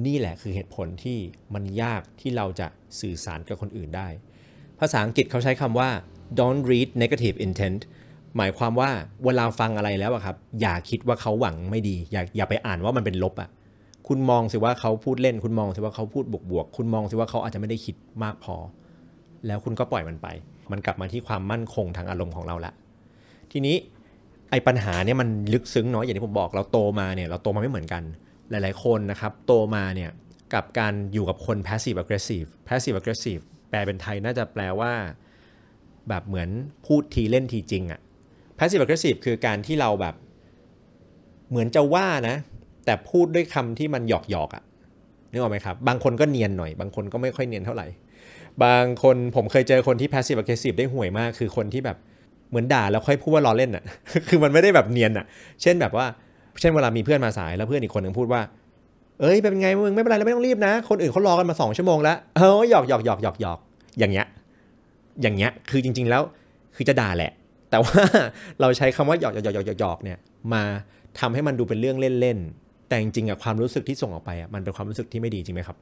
[0.06, 1.18] นี่แหละคือเหตุผลที่
[1.54, 2.68] มันยากที่เราจะ
[3.00, 4.08] สื่อสารกับคนอื่นได้
[4.80, 5.90] ภาษาอังกฤษเขาใช้คำว่า
[6.40, 7.82] don't read negative intent
[8.38, 8.90] หมายความว่า
[9.26, 13.50] เวลาฟังอะไรแล้วครับ อย่าคิดว่าเขาหวังไม่ดี อย่าอย่าไปอ่านว่ามันเป็นลบอะ
[14.08, 18.56] คุณมองสิว่าเขาพูดเล่น คุณมองสิว่าเขาพูดบวกบวกคุณมองสิว่าเขาอาจจะไม่ได้คิดมากพอ
[19.48, 20.28] แล้วคุณก็ปล่อยมันไป
[20.72, 22.74] มันกลับมาที่ความมั่นคงทางอารมณ์ของเราละ
[23.52, 23.76] ทีนี้
[24.50, 28.04] ไอ้ปัญหาเนี่ยมันลึกซึ้งเนาะอย่างที่ผมบอกเราโตมาเนี่ยเราโตมาไม่เหมือนกัน
[28.50, 30.12] หลาย ๆ คนนะครับโตมาเนี่ย
[30.54, 34.94] กับการอยู่กับคน passive aggressive passive aggressive แปลเป็นไทยน่าจะแปลว่า
[36.10, 36.50] แบบเหมือน
[36.86, 38.00] พูดทีเล่นทีจริงอะ
[38.58, 40.16] passive aggressive คือการที่เราแบบ
[41.50, 42.36] เหมือนจะว่านะ
[42.86, 44.64] แต่พูดด้วยคำที่มันหยอกหยอกอะ
[45.32, 47.88] นึกออกไหมครับ บางคนก็เนียนหน่อย บางคนก็ไม่ค่อยเนียนเท่าไหร่
[48.64, 51.98] บางคนผมเคยเจอคนที่ passive aggressive ได้ห่วยมาก คือคนที่แบบ
[52.50, 53.84] เหมือนด่าแล้วค่อยพูดว่าล้อเล่นอะ
[54.28, 55.26] คือมันไม่ได้แบบเนียนอะ
[55.62, 56.06] เช่นแบบว่า
[56.60, 58.42] เช่นเวลามีเพื่อนมาสายแล้วเพื่อนอีกคนหนึ่งพูดว่า
[59.22, 63.60] เอ้ยเป็นไงมึงไม่เป็นไรแล้วไม่ต้องรีบนะ คนอื่นเขารอกันมาสองชั่วโมงแล้วเออหยอกหยอกหยอกหยอกหยอก
[64.00, 64.26] อย่างเงี้ย
[65.22, 66.22] อย่างเงี้ย คือจริง ๆแล้ว
[66.76, 67.32] คือจะด่าแหละ
[67.70, 68.04] แต่ว่า
[68.62, 70.18] เราใช้คำว่าหยอกหยอกหยอกหยอกหยอกเนี่ย
[70.54, 70.64] มา
[71.20, 75.78] ทำให้มันดูเป็นเรื่องเล่นๆ แต่จริงๆอะความรู้สึกที่ส่งออกไปอะมันเป็นความรู้สึกที่ไม่ดีจริงไหมครับ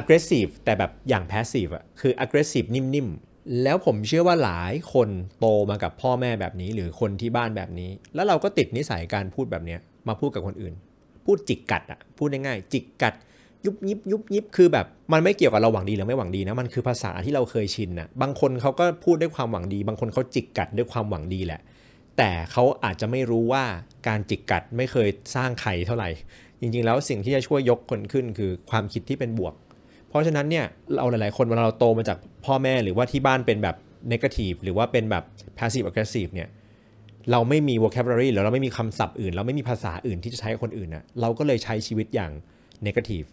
[0.00, 3.27] aggressive แต่แบบอย่าง passive อะคือ aggressive นิ่มๆ
[3.62, 5.08] แล้วผมเชื่อว่าหลายคน
[5.40, 9.76] โตมากับพ่อแม่แบบนี้ หรือคนที่บ้านแบบนี้ แล้วเราก็ติดนิสัยการพูดแบบนี้
[10.08, 10.74] มาพูดกับคนอื่น
[11.24, 13.14] พูดจิกกัดอะพูดง่ายๆจิกกัด
[13.64, 21.60] ยุบยิบยุบยิบคือแบบ มันไม่เกี่ยวกับเราหวังดีหรือไม่หวังดีนะมันคือภาษาที่เราเคยชินนะบางคนเขาก็พูดด้วยความหวังดี บางคนเขาจิกกัดด้วยความหวังดีแหละ
[22.18, 23.64] แต่เขาอาจจะไม่รู้ว่า
[24.08, 26.10] การจิกกัดไม่เคยสร้างใครเท่าไหร่
[26.60, 29.54] จริงๆ แล้วสิ่งที่จะช่วยยกคนขึ้นคือความคิดที่เป็นบวก
[30.08, 33.76] เพราะฉะนั้นเนี่ยเราหลาย ๆ คนเวลาเราโตมาจากพ่อแม่หรือว่าที่บ้านเป็นแบบ
[34.12, 35.24] negative หรือว่าเป็นแบบ
[35.58, 36.48] passive aggressive เนี่ย
[37.30, 42.32] เราไม่มี vocabulary หรือเราไม่มีคำศัพท์อื่น เราไม่มีภาษาอื่นที่จะใช้กับคนอื่นนะเราก็เลยใช้ชีวิตอย่าง
[42.86, 43.26] negative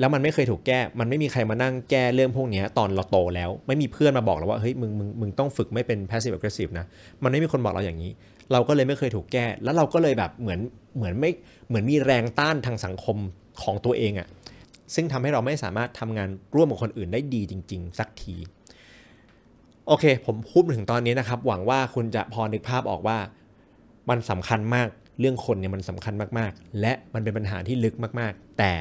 [0.00, 6.86] แล้วมันไม่เคยถูกแก้ มันไม่มีใครมานั่งแก้เรื่องพวกนี้ตอนเราโตแล้ว ไม่มีเพื่อนมาบอกเราว่า เฮ้ย มึง มึง มึงต้องฝึกไม่เป็น passive aggressive นะ
[7.22, 8.10] มันไม่มีคนบอกเราอย่างนี้
[8.52, 10.60] เราก็เลยไม่เคยถูกแก้ แล้วเราก็เลยแบบเหมือน
[10.96, 11.30] เหมือนไม่
[11.68, 13.16] เหมือนมีแรงต้านทางสังคม
[13.62, 14.28] ของตัวเองอะ
[14.94, 18.36] ซึ่งทำให้เราไม่สามารถทำงานร่วมกับคนอื่นได้ดีจริง ๆ สักที
[19.86, 23.18] โอเค ผมพูดถึงตอนนี้นะครับ หวังว่าคุณจะพอนึกภาพออกว่า
[24.10, 24.88] มันสำคัญมาก
[25.20, 28.72] เรื่องคนเนี่ยมันสำคัญมากๆ และมันเป็นปัญหาที่ลึกมากๆ แต่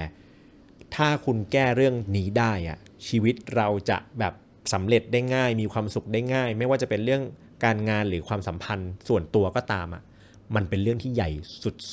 [0.95, 4.33] ถ้าคุณแก้เรื่องนี้ได้อะชีวิตเราจะแบบ
[4.73, 7.23] สำเร็จได้ง่าย มีความสุขได้ง่าย ไม่ว่าจะเป็นเรื่อง
[7.63, 10.03] การงานหรือความสัมพันธ์ส่วนตัวก็ตามอะ
[10.55, 11.29] มันเป็นเรื่องที่ใหญ่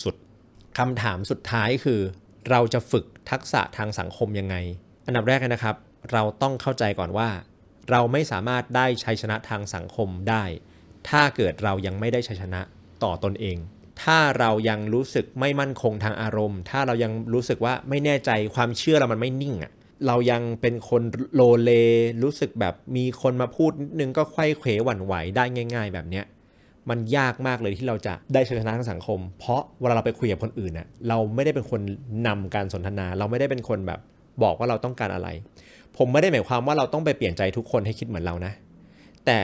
[0.03, 2.01] สุดๆคำถามสุดท้ายคือ
[2.51, 4.57] เราจะฝึก ทักษะทางสังคมยังไง
[5.07, 5.77] อันดับแรกนะครับ
[6.13, 7.29] เราต้องเข้าใจก่อนว่า
[7.91, 10.45] เราไม่สามารถได้ชัยชนะทางสังคมได้
[11.09, 12.61] ถ้าเกิดเรายังไม่ได้ชัยชนะ
[13.03, 13.57] ต่อตนเอง
[14.03, 19.73] ถ้าเรายังรู้สึกไม่มั่นคงทางอารมณ์ ถ้าเรายังรู้สึกว่าไม่แน่ใจความเชื่อเรามันไม่นิ่งอะ่ะ
[20.07, 21.03] เรายังเป็นคน
[21.35, 21.71] โลเล
[22.23, 26.25] รู้สึกแบบมีคนมาพูดนิดนึงก็ไขว้เขวหวั่นไหวได้ง่าย ๆ แบบเนี้ย
[26.91, 31.81] มันยากมากเลยที่เราจะได้ชัยชนะทางสังคม เพราะเวลาเราไปคุยกับคนอื่นน่ะเราไม่ได้เป็นคน
[32.27, 34.01] นำการสนทนา เราไม่ได้เป็นคนแบบ
[34.43, 35.29] บอกว่าเราต้องการอะไร
[35.97, 38.53] ผมไม่ได้หมายความว่าเราต้องไปเปลี่ยนใจทุกคนให้คิดเหมือนเรานะ
[39.27, 39.39] แต่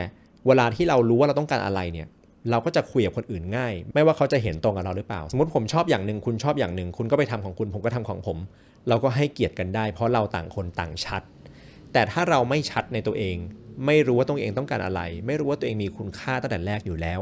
[0.47, 2.09] เวลาที่เรารู้ว่าเราต้องการอะไรเนี่ย
[2.51, 8.39] เราก็จะคุยกับคนอื่นง่าย ไม่ว่าเขาจะเห็นตรงกับเราหรือเปล่า สมมติผมชอบอย่างหนึ่งคุณชอบอย่างหนึ่ง คุณก็ไปทำของคุณผมก็ทำของผม
[8.89, 11.23] เราก็ให้เกียรติกันได้ เพราะเราต่างคนต่างชัด
[11.93, 13.37] แต่ถ้าเราไม่ชัดในตัวเอง
[13.87, 17.21] ไม่รู้ว่าตัวเองต้องการอะไร ไม่รู้ว่าตัวเองมีคุณค่าตั้งแต่แรกอยู่แล้ว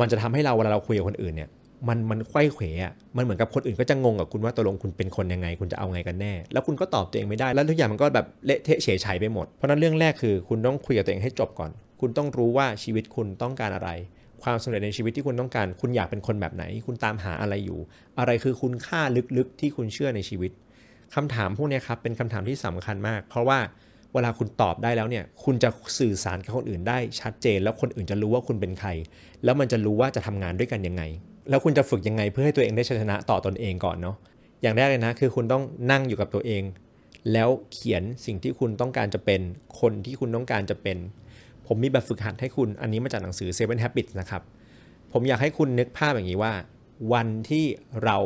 [0.00, 1.50] มันจะทำให้เราเวลาเราคุยกับคนอื่นเนี่ย
[1.88, 13.90] มันมันไขว้เขวอะมันเหมือนกับคนอื่นก็จะงงกับคุณว่าตกลงคุณเป็นคนยังไง คุณจะเอาไงกันแน่ แล้วคุณก็ตอบตัวเองไม่ได้ แล้วทุกอย่างมันก็แบบเละเทะเฉยชัยไปหมด เพราะนั้นเรื่องแรกคือคุณต้องคุยกับตัวเองให้จบก่อน คุณต้องรู้ว่าชีวิตคุณต้องการอะไร
[14.42, 17.78] ความสำเร็จในชีวิตที่คุณต้องการ คุณอยากเป็นคนแบบไหน คุณตามหาอะไรอยู่
[18.18, 19.00] อะไรคือคุณค่า
[19.36, 20.50] ลึกๆที่คุณเชื่อในชีวิต
[21.14, 23.58] คำถามพวกนี้ครับเป็นคำถามที่สำคัญมาก เพราะว่า
[24.14, 28.90] เวลาคุณตอบได้แล้วเนี่ยคุณจะสื่อสารกับคนอื่นได้ชัดเจน แล้วคนอื่นจะรู้ว่าคุณเป็นใคร
[29.44, 31.02] แล้วมันจะรู้ว่าจะทำงานด้วยกันยังไง
[31.50, 34.16] แล้วคุณจะฝึกยังไงเพื่อให้ตัวเองได้ชัยชนะต่อตอนเองก่อนเนาะ
[34.62, 36.62] อย่างแรกเลยนะคือคุณต้องนั่งอยู่กับตัวเอง
[37.32, 39.40] แล้วเขียนสิ่งที่คุณต้องการจะเป็น
[39.80, 40.98] คนที่คุณต้องการจะเป็น
[41.66, 44.42] ผมมีแบบฝึกหัดให้คุณอันนี้มาจากหนังสือ Seven Habits นะครับ
[45.12, 46.52] ผมอยากให้คุณนึกภาพอย่างนี้ว่า
[47.12, 47.64] วันที่
[48.04, 48.18] เรา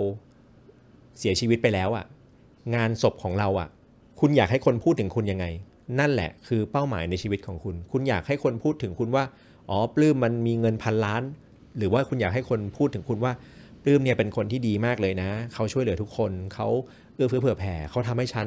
[1.18, 2.04] เสียชีวิตไปแล้วอะ่ะ
[2.74, 3.68] งานศพของเราอะ่ะ
[4.20, 5.46] คุณอยากให้คนพูดถึงคุณยังไง
[5.98, 9.24] นั่นแหละคือเป้าหมายในชีวิตของคุณ คุณอยากให้คนพูดถึงคุณว่า
[9.70, 11.22] อ๋อปลื้มมันมีเงินพันล้าน
[11.78, 13.32] หรือว่าคุณอยากให้คนพูดถึงคุณว่า
[13.82, 16.68] ปลื้มเนี่ยเป็นคนที่ดีมากเลยนะ เขาช่วยเหลือทุกคนเขา
[17.14, 18.46] เอื้อเฟื้อเผื่อแผ่เขาทำให้ฉัน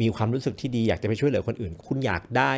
[0.00, 2.52] มีความรู้สึกที่ดีอยากจะไปช่วยเหลือคนอื่น คุณอยากได้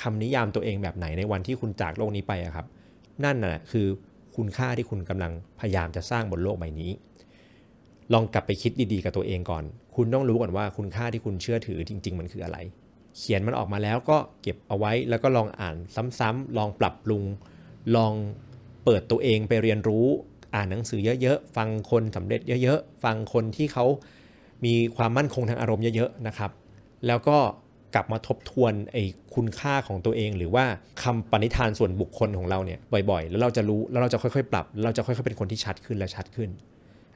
[0.00, 2.66] คำนิยามตัวเองแบบไหนในวันที่คุณจากโลกนี้ไปอะครับ
[3.24, 3.86] นั่นน่ะคือ
[4.36, 6.90] คุณค่าที่คุณกำลังพยายามจะสร้างบนโลกใบนี้
[8.12, 9.64] ลองกลับไปคิดดีๆกับตัวเองก่อน
[9.96, 12.58] คุณต้องรู้ก่อนว่าคุณค่าที่คุณเชื่อถือจริง ๆ มันคืออะไร
[13.16, 15.76] เขียนมันออกมาแล้วก็เก็บเอาไว้แล้วก็ลองอ่าน
[16.18, 17.24] ซ้ำๆลองปรับปรุง
[17.96, 18.12] ลอง
[18.84, 20.06] เปิดตัวเองไปเรียนรู้
[20.54, 23.84] อ่านหนังสือเยอะๆ ฟังคนสำเร็จเยอะๆ ฟังคนที่เขา
[24.64, 26.50] มีความมั่นคงทางอารมณ์เยอะๆ นะครับ
[27.06, 27.38] แล้วก็
[27.94, 29.02] กลับมาทบทวนไอ้
[29.34, 30.64] คุณค่าของตัวเอง หรือว่า
[31.02, 32.78] คำปณิธานส่วนบุคคลของเราเนี่ย
[33.10, 36.50] บ่อยๆ แล้วเราจะรู้แล้วเราจะค่อยๆ ปรับ เราจะค่อยๆ เป็นคนที่ชัดขึ้นและชัดขึ้น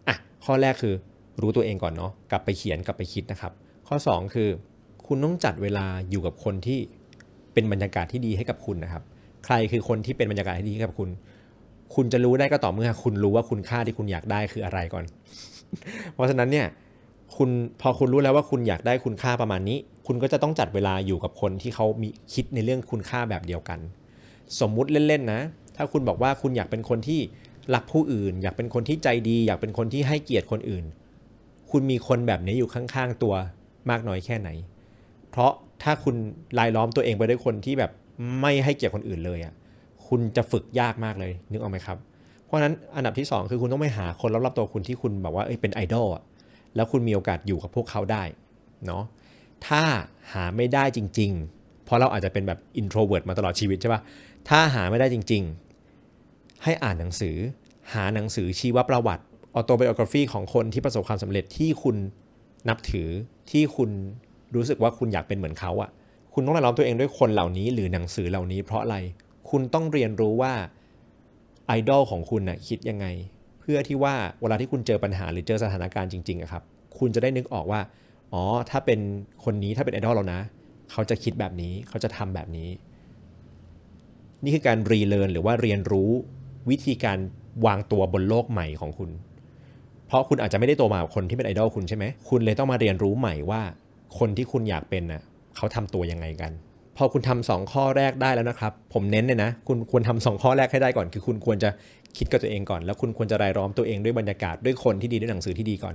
[0.08, 0.94] อะ ข้อแรกคือ
[1.40, 3.52] รู้ตัวเองก่อนเนาะ กลับไปเขียนกลับไปคิดนะครับ
[3.88, 4.48] ข้อ 2 คือ
[5.06, 6.78] คุณต้องจัดเวลาอยู่กับคนที่
[7.52, 9.02] เป็นบรรยากาศที่ดีให้กับคุณนะครับ
[9.44, 11.08] ใครคือคนที่เป็นบรรยากาศที่ดีให้กับคุณ
[11.94, 15.04] คุณจะรู้ได้ก็ต่อเมื่อ คุณรู้ว่าคุณค่าที่คุณอยากได้คืออะไรก่อน
[16.14, 16.66] เพราะฉะนั้นเนี่ย
[17.36, 17.50] คุณ
[17.80, 23.78] พอคุณรู้แล้วว่าคุณอยากได้คุณค่าประมาณนี้ คุณก็จะต้องจัดเวลาอยู่กับคนที่เขามีคิดในเรื่องคุณค่าแบบเดียวกัน
[24.60, 25.40] สมมุติเล่นๆนะ
[25.76, 27.20] ถ้าคุณบอกว่าคุณอยากเป็นคนที่
[27.74, 30.84] รักผู้อื่น อยากเป็นคนที่ใจดี อยากเป็นคนที่ให้เกียรติคนอื่น
[31.70, 33.34] คุณมีคนแบบนี้อยู่ข้างๆตัว
[33.90, 34.48] มากน้อยแค่ไหน
[35.34, 36.16] เพราะถ้าคุณ
[36.58, 37.90] ลายล้อมตัวเองไปด้วยคนที่แบบ
[38.40, 39.54] ไม่ให้เกียรติคนอื่นเลยอะ
[40.06, 41.98] คุณจะฝึกยากมากเลยนึกออกไหมครับ
[42.44, 46.22] เพราะฉะนั้นอันดับที่ 2 คือคุณต้องไปหาคนรอบๆตัวคุณที่คุณแบบว่าเอ้ยเป็นไอดอลอะ
[46.76, 48.22] แล้วคุณมีโอกาสอยู่กับพวกเขาได้
[48.86, 49.02] เนาะ
[49.66, 49.82] ถ้า
[50.32, 54.00] หาไม่ได้จริง ๆ เพราะเราอาจจะเป็นแบบ introvert มาตลอดชีวิตใช่ปะ
[54.48, 55.42] ถ้าหาไม่ได้จริง
[56.02, 57.36] ๆ ให้อ่านหนังสือ
[57.94, 59.24] หาหนังสือชีวประวัติ
[59.54, 61.96] autobiography ของคนที่ประสบความสำเร็จที่คุณ
[62.68, 63.08] นับถือ
[63.50, 63.90] ที่คุณ
[64.54, 65.90] รู้สึกว่าคุณอยากเป็นเหมือนเขาอะ่ะ
[66.34, 68.96] คุณต้องรล้อมตัวเองด้วยคนเหล่านี้ หรือหนังสือเหล่านี้ เพราะอะไร
[69.50, 70.52] คุณต้องเรียนรู้ว่า
[71.66, 73.06] ไอดอลของคุณน่ะคิดยังไง
[73.60, 76.62] เพื่อที่ว่าเวลาที่คุณเจอปัญหาหรือเจอสถานการณ์จริงๆอะครับ
[76.98, 77.80] คุณจะได้นึกออกว่า
[78.32, 79.00] อ๋อถ้าเป็น
[79.44, 80.40] คนนี้ถ้าเป็นไอดอลเรานะ
[80.90, 82.68] เขาจะคิดแบบนี้เขาจะทำแบบนี้
[84.44, 86.10] นี่คือการรีเลิร์นหรือว่าเรียนรู้
[86.70, 87.18] วิธีการ
[87.66, 89.10] วางตัวบนโลกใหม่ของคุณ
[90.06, 93.62] เพราะคุณอาจจะไม่ได้โตมากับคนที่เป็นไอดอลคุณใช่ไหมคุณเลยต้องมาเรียนรู้ใหม่ว่า
[94.18, 95.22] คนที่คุณอยากเป็นน่ะ
[95.56, 96.52] เขาทำตัวยังไงกัน
[96.96, 101.70] พอคุณทำสองข้อแรกได้แล้วนะครับ ผมเน้นเลยนะ คุณควรทำสองข้อแรกให้ได้ก่อน คือคุณควรจะ
[102.16, 105.94] คิดกับตัวเองก่อน แล้วคุณควรจะรายล้อมตัวเองด้วยบรรยากาศด้วยคนที่ดีด้วยหนังสือที่ดีก่อน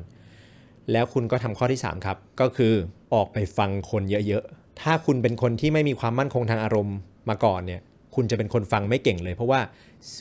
[0.92, 2.74] แล้วคุณก็ทำข้อที่ 3 ครับ ก็คือ
[3.14, 6.98] ออกไปฟังคนเยอะๆ ถ้าคุณเป็นคนที่ไม่มีความมั่นคงทางอารมณ์
[7.30, 7.82] มาก่อนเนี่ย
[8.16, 9.60] คุณจะเป็นคนฟังไม่เก่งเลย เพราะว่า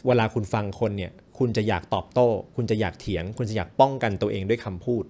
[0.06, 5.04] เวลาคุณฟังคนเนี่ยคุณจะอยากตอบโต้ คุณจะอยากเถียง คุณจะอยากป้องกันตัวเองด้วยคำพูด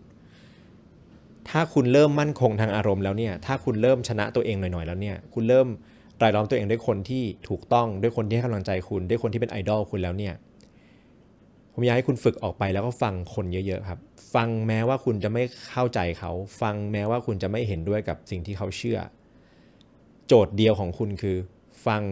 [1.50, 5.66] ถ้าคุณเริ่มมั่นคงทางอารมณ์แล้วเนี่ย ถ้าคุณเริ่มชนะตัวเองหน่อยๆแล้วเนี่ย คุณเริ่ม
[6.22, 10.34] รายล้อมตัวเองด้วยคนที่ถูกต้อง ด้วยคนที่ให้กำลังใจคุณ ด้วยคนที่เป็นไอดอลคุณแล้วเนี่ย
[11.72, 13.98] ผมอยากให้คุณฝึกออกไปแล้วก็ฟังคนเยอะๆครับ
[14.34, 18.98] ฟังแม้ว่าคุณจะไม่เข้าใจเขา ฟังแม้ว่าคุณจะไม่เห็นด้วยกับสิ่งที่เขาเชื่อ
[20.26, 21.36] โจทย์เดียวของคุณคือ
[21.86, 22.02] ฟัง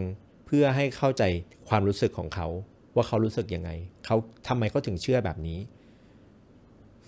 [0.45, 1.23] เพื่อให้เข้าใจ
[1.69, 2.47] ความรู้สึกของเขา
[2.95, 3.69] ว่าเขารู้สึกยังไง
[4.05, 4.15] เขา
[4.47, 5.59] ทำไมเขาถึงเชื่อแบบนี้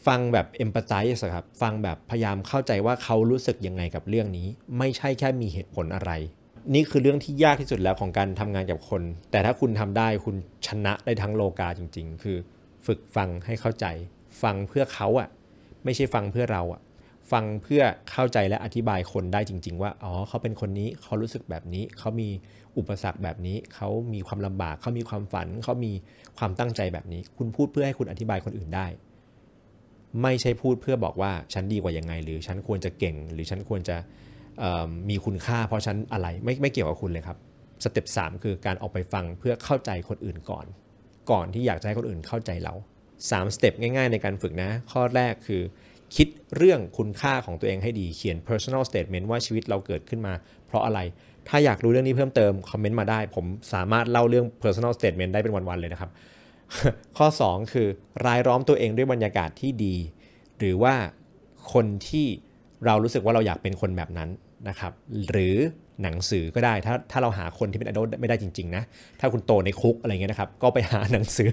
[0.07, 4.47] ฟังแบบเอมพัตไ z ส์ครับฟังแบบพยายามเข้าใจว่าเขารู้สึกยังไงกับเรื่องนี้
[4.77, 6.11] ไม่ใช่แค่มีเหตุผลอะไร
[6.73, 10.35] นี่คือเรื่องที่ยากที่สุดแล้วของการทำงานกับคน แต่ถ้าคุณทำได้คุณ
[10.67, 12.37] ชนะได้ทั้งโลกาจริง ๆ คือ
[12.85, 13.85] ฝึกฟังให้เข้าใจ
[14.41, 15.29] ฟังเพื่อเขาอะ
[15.83, 16.81] ไม่ใช่ฟังเพื่อเราอะ
[17.31, 17.81] ฟังเพื่อ
[18.11, 22.29] เข้าใจและอธิบายคนได้จริง ๆ ว่าอ๋อเขาเป็นคนนี้เขารู้สึกแบบนี้ เขามี
[22.77, 25.91] อุปสรรคแบบนี้ เขามีความลำบาก เขามีความฝัน เขามี
[26.37, 28.87] ความตั้งใจแบบนี้ คุณพูดเพื่อให้คุณอธิบายคนอื่นได้
[30.21, 33.97] ไม่ใช่พูดเพื่อบอกว่าฉันดีกว่ายังไง หรือฉันควรจะเก่ง หรือฉันควรจะ
[35.09, 37.37] มีคุณค่า เพราะฉันอะไรไม่ไม่เกี่ยวกับคุณเลยครับ
[37.83, 40.65] สเต็ปสคือการออกไปฟังเพื่อเข้าใจคนอื่นก่อน
[41.31, 42.73] ก่อนที่อยากจะให้คนอื่นเข้าใจเรา
[43.13, 45.61] 3สเต็ปง่ายๆ ในการฝึกนะ ข้อแรกคือ
[46.15, 50.33] คิดเรื่องคุณค่าของตัวเองให้ดีเขียน personal statement ว่าชีวิตเราเกิดขึ้นมา
[50.67, 50.99] เพราะอะไร
[51.47, 56.11] ถ้าอยากรู้เรื่องนี้เพิ่มเติม คอมเมนต์มาได้ ผมสามารถเล่าเรื่อง personal statement ได้เป็นวันๆเลยนะครับ
[57.17, 57.87] ข้อ 2 คือ
[58.25, 59.95] รายล้อมตัวเองด้วยบรรยากาศที่ดี
[60.59, 60.93] หรือว่า
[61.73, 62.27] คนที่
[62.85, 64.29] เรารู้สึกว่าเราอยากเป็นคนแบบนั้น
[64.69, 64.91] นะครับ
[65.29, 65.55] หรือ
[66.03, 68.83] หนังสือก็ได้ ถ้าถ้าเราหาคนที่เป็นไอดอลไม่ได้จริง ๆ นะ
[69.19, 71.51] ถ้าคุณโตในคุกอะไรเงี้ยนะครับ ก็ไปหาหนังสือ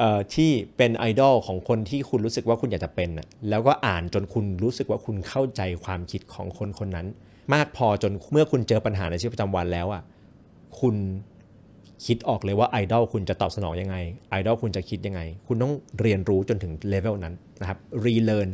[0.00, 0.02] อ
[0.34, 3.10] ที่เป็นไอดอลของคนที่คุณรู้สึกว่าคุณอยากจะเป็น
[3.50, 7.06] แล้วก็อ่านจนคุณรู้สึกว่าคุณเข้าใจความคิดของคนคนนั้น
[7.54, 10.02] มากพอจนเมื่อคุณเจอปัญหาในชีวิตประจำวันแล้วอะ
[10.80, 10.94] คุณ
[12.04, 13.96] คิดออกเลยว่าไอดอลคุณจะตอบสนองยังไง
[14.30, 18.48] ไอดอลคุณจะคิดยังไง คุณต้องเรียนรู้จนถึงเลเวลนั้นนะครับ relearn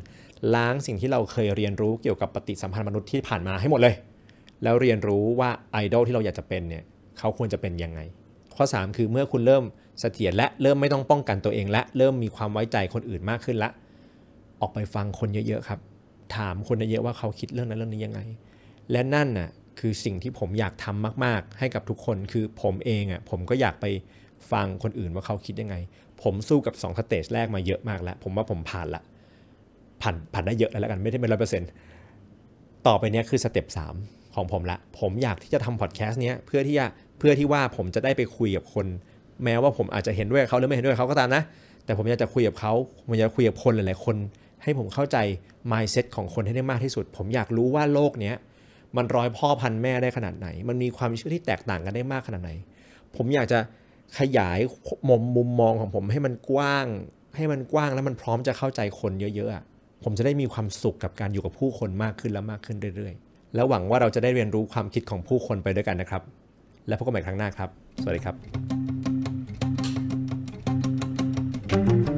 [0.55, 3.95] ล้างสิ่งที่เราเคยเรียนรู้เกี่ยวกับปฏิสัมพันธ์มนุษย์ที่ผ่านมาให้หมดเลย
[4.63, 6.85] แล้วเรียนรู้ว่าไอดอลที่เราอยากจะเป็นเนี่ย
[7.19, 8.01] เขาควรจะเป็นยังไง
[8.57, 9.65] ข้อ 3 คือเมื่อคุณเริ่ม
[10.01, 13.71] เสถียรและเริ่มไม่ต้องป้องกันตัวเอง และเริ่มมีความไว้ใจคนอื่นมากขึ้นละ
[14.61, 15.81] ออกไปฟังคนเยอะๆครับ
[16.37, 18.21] ถามคนเยอะๆว่าเขาคิดเรื่องนั้นเรื่องนี้ยังไง
[18.91, 19.49] และนั่นน่ะ
[19.79, 23.87] คือสิ่งที่ผมอยากทำมาก ๆ ให้กับทุกคนคือผมเองอะผมก็อยากไป
[24.53, 25.77] ฟังคนอื่นว่าเขาคิดยังไง
[26.23, 29.03] ผมสู้กับ2 stage แรกมาเยอะมากแล้ว ผมว่าผมผ่านละ
[30.03, 31.71] ผ่านผ่านได้เยอะแล้วกันไม่ได้เป็นร้อยเปอร์เซ็นต์
[32.87, 33.95] ต่อไปเนี้ยคือ step สาม
[34.35, 36.87] ของผมละผมอยากที่จะทำพอดแคสต์เนี้ยเพื่อที่จะ
[37.19, 38.87] เพื่อที่ว่าผมจะได้ไปคุยกับคน
[39.45, 41.43] แม้ว่าผมอาจจะเห็นด้วยเขาหรือไม่เห็นด้วยเขาก็ตามนะ
[41.85, 42.73] แต่ผมอยากจะคุยกับเขา
[43.07, 44.17] ผมอยากคุยกับคนหลาย ๆ คน
[44.63, 45.17] ให้ผมเข้าใจ
[45.73, 48.37] mindset ของคนให้ได้มากที่สุด ผมอยากรู้ว่าโลกเนี้ย
[48.97, 52.51] มันร้อยพ่อพันแม่ได้ขนาดไหน มันมีความเชื่อที่แตกต่างกันได้มากขนาดไหน
[53.17, 53.59] ผมอยากจะ
[54.19, 54.59] ขยาย
[55.09, 56.87] มุมมุมมองของผมให้มันกว้าง
[57.37, 66.23] ให้มันกว้างแล้วมันพร้อมจะเข้าใจคนเยอะๆ ผมจะได้มีความสุขกับการอยู่กับผู้คนมากขึ้นและมากขึ้นเรื่อยๆ แล้วหวังว่าเราจะได้เรียนรู้ความคิดของผู้คนไปด้วยกันนะครับ
[66.89, 67.71] และพบกันใหม่ครั้งหน้าครับ
[68.03, 72.16] สวัสดีครับ